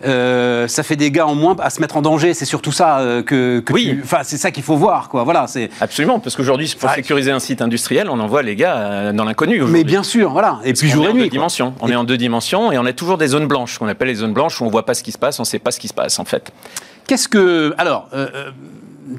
[0.05, 2.35] Euh, ça fait des gars en moins à se mettre en danger.
[2.35, 3.99] C'est surtout ça euh, que, oui.
[4.03, 5.25] Enfin, c'est ça qu'il faut voir, quoi.
[5.25, 9.13] Voilà, c'est absolument parce qu'aujourd'hui, pour sécuriser un site industriel, on envoie les gars euh,
[9.13, 9.63] dans l'inconnu.
[9.63, 10.61] Mais bien sûr, voilà.
[10.65, 11.31] Et puis jour et nuit.
[11.31, 11.75] Dimensions.
[11.81, 14.17] On est en deux dimensions et on a toujours des zones blanches, qu'on appelle les
[14.17, 15.89] zones blanches où on voit pas ce qui se passe, on sait pas ce qui
[15.89, 16.53] se passe en fait.
[17.07, 18.09] Qu'est-ce que alors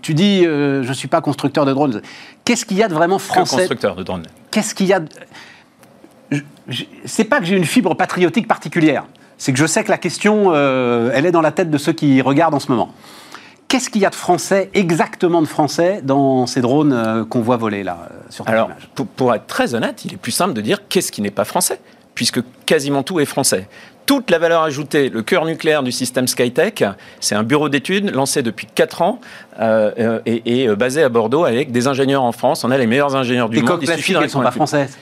[0.01, 2.01] tu dis, je ne suis pas constructeur de drones.
[2.45, 4.27] Qu'est-ce qu'il y a de vraiment français constructeur de drones.
[4.51, 5.09] Qu'est-ce qu'il y a de...
[7.05, 9.05] C'est pas que j'ai une fibre patriotique particulière
[9.38, 11.93] c'est que je sais que la question, euh, elle est dans la tête de ceux
[11.93, 12.91] qui regardent en ce moment.
[13.67, 17.57] Qu'est-ce qu'il y a de français, exactement de français, dans ces drones euh, qu'on voit
[17.57, 20.61] voler là, euh, sur Alors, pour, pour, être très honnête, il est plus simple de
[20.61, 21.79] dire qu'est-ce qui n'est pas français
[22.13, 23.67] puisque quasiment tout est français
[24.05, 26.83] toute la valeur ajoutée, le cœur nucléaire du système Skytech,
[27.19, 29.19] c'est un bureau d'études lancé depuis 4 ans
[29.59, 32.63] euh, et, basé à Bordeaux avec des ingénieurs en France.
[32.63, 33.65] On a les meilleurs ingénieurs du monde.
[33.65, 34.95] Les coques plastiques, sont pas françaises.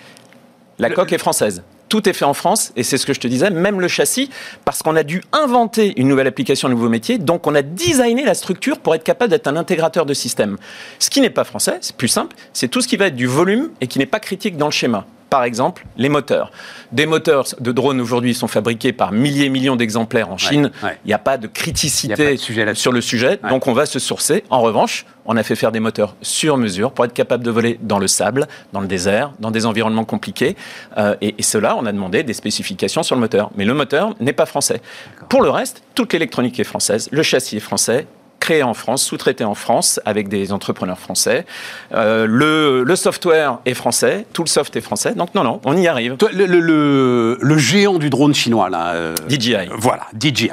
[0.80, 1.64] La coque est française
[1.94, 4.32] tout est fait en France, et c'est ce que je te disais, même le châssis,
[4.66, 8.26] parce qu'on a dû inventer une nouvelle application, un nouveau métier, donc on a designé
[8.26, 10.58] la structure pour être capable d'être un intégrateur de système.
[10.98, 13.28] Ce qui n'est pas français, c'est plus simple, c'est tout ce qui va être du
[13.28, 16.52] volume et qui n'est pas critique dans le schéma par exemple, les moteurs.
[16.92, 20.70] Des moteurs de drones aujourd'hui sont fabriqués par milliers et millions d'exemplaires en Chine.
[20.84, 22.38] Il n'y a pas de criticité
[22.76, 24.44] sur le sujet, donc on va se sourcer.
[24.52, 27.80] En revanche, on a fait faire des moteurs sur mesure pour être capable de voler
[27.82, 30.56] dans le sable, dans le désert, dans des environnements compliqués.
[31.00, 33.50] Euh, et, et, cela, on a demandé des spécifications sur le moteur.
[33.56, 34.84] Mais le moteur n'est pas français.
[35.30, 38.06] Pour le reste, toute l'électronique est française, le châssis est français,
[38.44, 41.46] créé en France, sous-traité en France avec des entrepreneurs français.
[41.94, 45.16] Euh, le, software est français, tout le soft est français.
[45.16, 46.18] Donc non, non, on y arrive.
[46.34, 48.96] le, géant du drone chinois, là.
[48.96, 49.70] Euh, DJI.
[49.78, 50.52] Voilà, DJI.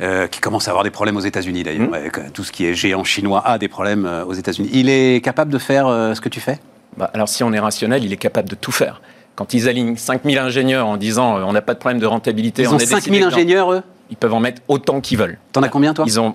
[0.00, 1.90] Euh, qui commence à avoir des problèmes aux États-Unis d'ailleurs.
[1.90, 2.30] Hmm.
[2.34, 4.68] tout ce qui est géant chinois a des problèmes aux États-Unis.
[4.72, 6.58] Il est capable de faire ce que tu fais?
[6.96, 9.00] Bah, Alors si on est rationnel, il est capable de tout faire.
[9.36, 12.68] Quand ils alignent 5000 ingénieurs en disant on n'a pas de problème de rentabilité, ils
[12.68, 13.82] on ont 5000 ingénieurs eux?
[14.12, 15.38] ils peuvent en mettre autant qu'ils veulent.
[15.52, 16.04] T'en as combien, toi?
[16.06, 16.34] Ils ont,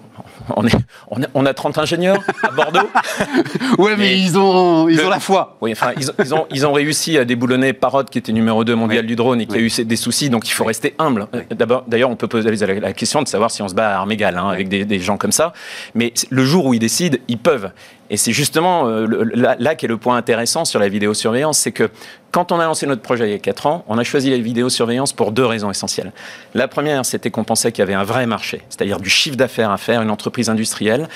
[0.56, 2.90] on, est, on, a, 30 ingénieurs à Bordeaux.
[3.78, 5.58] ouais, mais, ils ont, ils ont la foi.
[5.62, 9.06] Oui, enfin, ils, ont, ils ont réussi à déboulonner Parrot, qui était numéro 2 mondial
[9.06, 11.28] du drone et qui a eu des soucis, donc il faut rester humble.
[11.52, 14.12] D'abord, D'ailleurs, on peut poser la question de savoir si on se bat à armes
[14.12, 15.54] égales hein, avec des, des, gens comme ça.
[15.96, 17.72] Mais le jour où ils décident, ils peuvent.
[18.10, 21.90] Et c'est justement euh, là, là qu'est le point intéressant sur la vidéosurveillance, c'est que
[22.32, 24.38] quand on a lancé notre projet il y a 4 ans, on a choisi la
[24.38, 26.12] vidéosurveillance pour deux raisons essentielles.
[26.54, 29.72] La première, c'était qu'on pensait qu'il y avait un vrai marché, c'est-à-dire du chiffre d'affaires
[29.72, 31.08] à faire, une entreprise industrielle,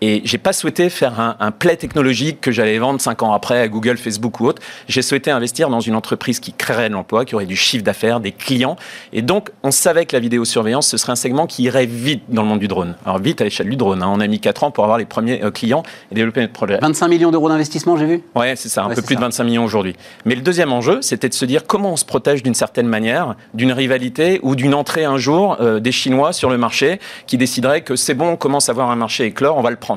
[0.00, 3.60] et j'ai pas souhaité faire un, un play technologique que j'allais vendre cinq ans après
[3.60, 4.62] à Google, Facebook ou autre.
[4.88, 8.20] J'ai souhaité investir dans une entreprise qui créerait de l'emploi, qui aurait du chiffre d'affaires,
[8.20, 8.76] des clients.
[9.12, 12.42] Et donc, on savait que la vidéosurveillance, ce serait un segment qui irait vite dans
[12.42, 12.94] le monde du drone.
[13.04, 14.02] Alors, vite à l'échelle du drone.
[14.02, 14.10] Hein.
[14.12, 16.78] On a mis quatre ans pour avoir les premiers euh, clients et développer notre projet.
[16.80, 18.22] 25 millions d'euros d'investissement, j'ai vu?
[18.34, 19.96] Ouais, c'est ça, un peu plus de 25 millions aujourd'hui.
[20.24, 23.34] Mais le deuxième enjeu, c'était de se dire comment on se protège d'une certaine manière
[23.54, 27.80] d'une rivalité ou d'une entrée un jour euh, des Chinois sur le marché qui décideraient
[27.80, 29.87] que c'est bon, on commence à avoir un marché éclore, on va le prendre.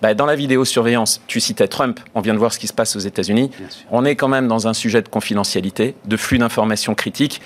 [0.00, 2.96] Bah, dans la vidéosurveillance, tu citais Trump, on vient de voir ce qui se passe
[2.96, 3.50] aux États-Unis.
[3.90, 7.40] On est quand même dans un sujet de confidentialité, de flux d'informations critiques.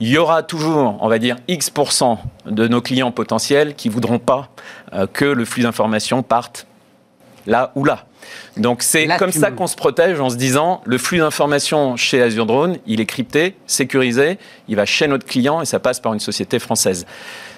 [0.00, 4.50] Il y aura toujours, on va dire, X% de nos clients potentiels qui voudront pas
[4.92, 6.66] euh, que le flux d'informations parte
[7.46, 8.06] là ou là.
[8.56, 12.46] Donc c'est comme ça qu'on se protège en se disant le flux d'informations chez Azure
[12.46, 16.20] Drone, il est crypté, sécurisé, il va chez notre client et ça passe par une
[16.20, 17.06] société française.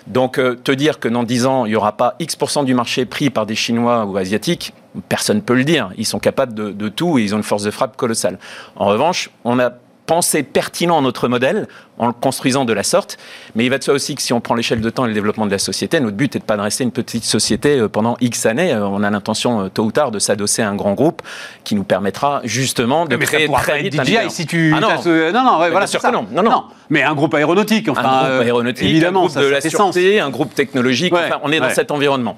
[0.07, 3.07] Donc euh, te dire que dans 10 ans, il n'y aura pas X% du marché
[3.07, 4.73] pris par des Chinois ou Asiatiques,
[5.09, 5.91] personne ne peut le dire.
[5.97, 8.39] Ils sont capables de, de tout et ils ont une force de frappe colossale.
[8.77, 9.73] En revanche, on a
[10.07, 11.67] penser pertinent notre modèle
[11.99, 13.19] en le construisant de la sorte.
[13.55, 15.15] Mais il va de soi aussi que si on prend l'échelle de temps et le
[15.15, 18.17] développement de la société, notre but n'est pas de rester une petite société euh, pendant
[18.21, 18.73] X années.
[18.73, 21.23] Euh, on a l'intention, euh, tôt ou tard, de s'adosser à un grand groupe
[21.65, 24.89] qui nous permettra justement de créer très vite DJI, si tu ah non.
[24.89, 26.27] non, non, ouais, voilà, sûr que non.
[26.31, 26.43] non.
[26.43, 26.65] non.
[26.89, 28.03] Mais un groupe aéronautique, enfin.
[28.03, 31.13] Un groupe aéronautique, évidemment, un groupe de la sûreté, un groupe technologique.
[31.13, 32.37] enfin, on est dans cet environnement.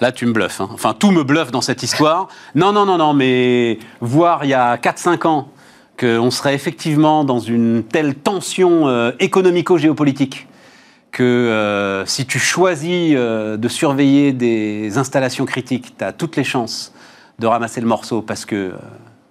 [0.00, 0.60] Là, tu me bluffes.
[0.60, 0.68] Hein.
[0.72, 2.28] Enfin, tout me bluffe dans cette histoire.
[2.54, 5.48] non, non, non, non, mais voir il y a 4-5 ans
[5.98, 10.48] qu'on serait effectivement dans une telle tension euh, économico-géopolitique
[11.12, 16.42] que euh, si tu choisis euh, de surveiller des installations critiques, tu as toutes les
[16.42, 16.92] chances
[17.38, 18.72] de ramasser le morceau parce que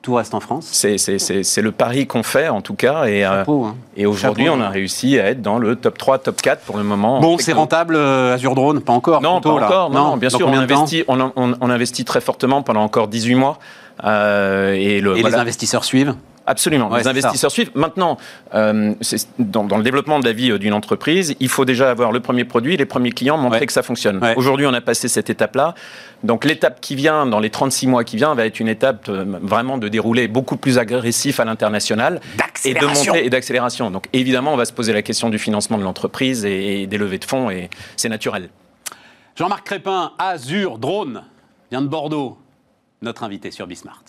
[0.01, 0.67] tout reste en France.
[0.71, 3.05] C'est le pari qu'on fait en tout cas.
[3.05, 3.43] Et, hein.
[3.95, 6.83] et aujourd'hui, on a réussi à être dans le top 3, top 4 pour le
[6.83, 7.21] moment.
[7.21, 8.81] Bon, c'est rentable, Azure Drone?
[8.81, 9.89] Pas encore Non, pas encore.
[9.89, 13.59] Non, bien sûr, on investit, on, on, investit très fortement pendant encore 18 mois.
[14.01, 16.15] et, le, et les investisseurs suivent?
[16.45, 16.93] Absolument.
[16.95, 17.71] les investisseurs suivent.
[17.73, 18.17] Maintenant,
[18.53, 18.93] euh,
[19.39, 22.19] dans, dans, le développement de la vie euh, d'une entreprise, il faut déjà avoir le
[22.19, 24.19] premier produit, les premiers clients, montrer que ça fonctionne.
[24.35, 25.73] Aujourd'hui, on a passé cette étape-là.
[26.23, 29.25] Donc l'étape qui vient, dans les 36 mois qui viennent, va être une étape euh,
[29.41, 32.21] vraiment de dérouler beaucoup plus agressif à l'international.
[32.65, 33.91] Et de monter et d'accélération.
[33.91, 36.97] Donc évidemment, on va se poser la question du financement de l'entreprise et, et des
[36.97, 38.49] levées de fonds, et c'est naturel.
[39.35, 41.23] Jean-Marc Crépin, Azure Drone,
[41.71, 42.37] vient de Bordeaux,
[43.01, 44.03] notre invité sur Bismart.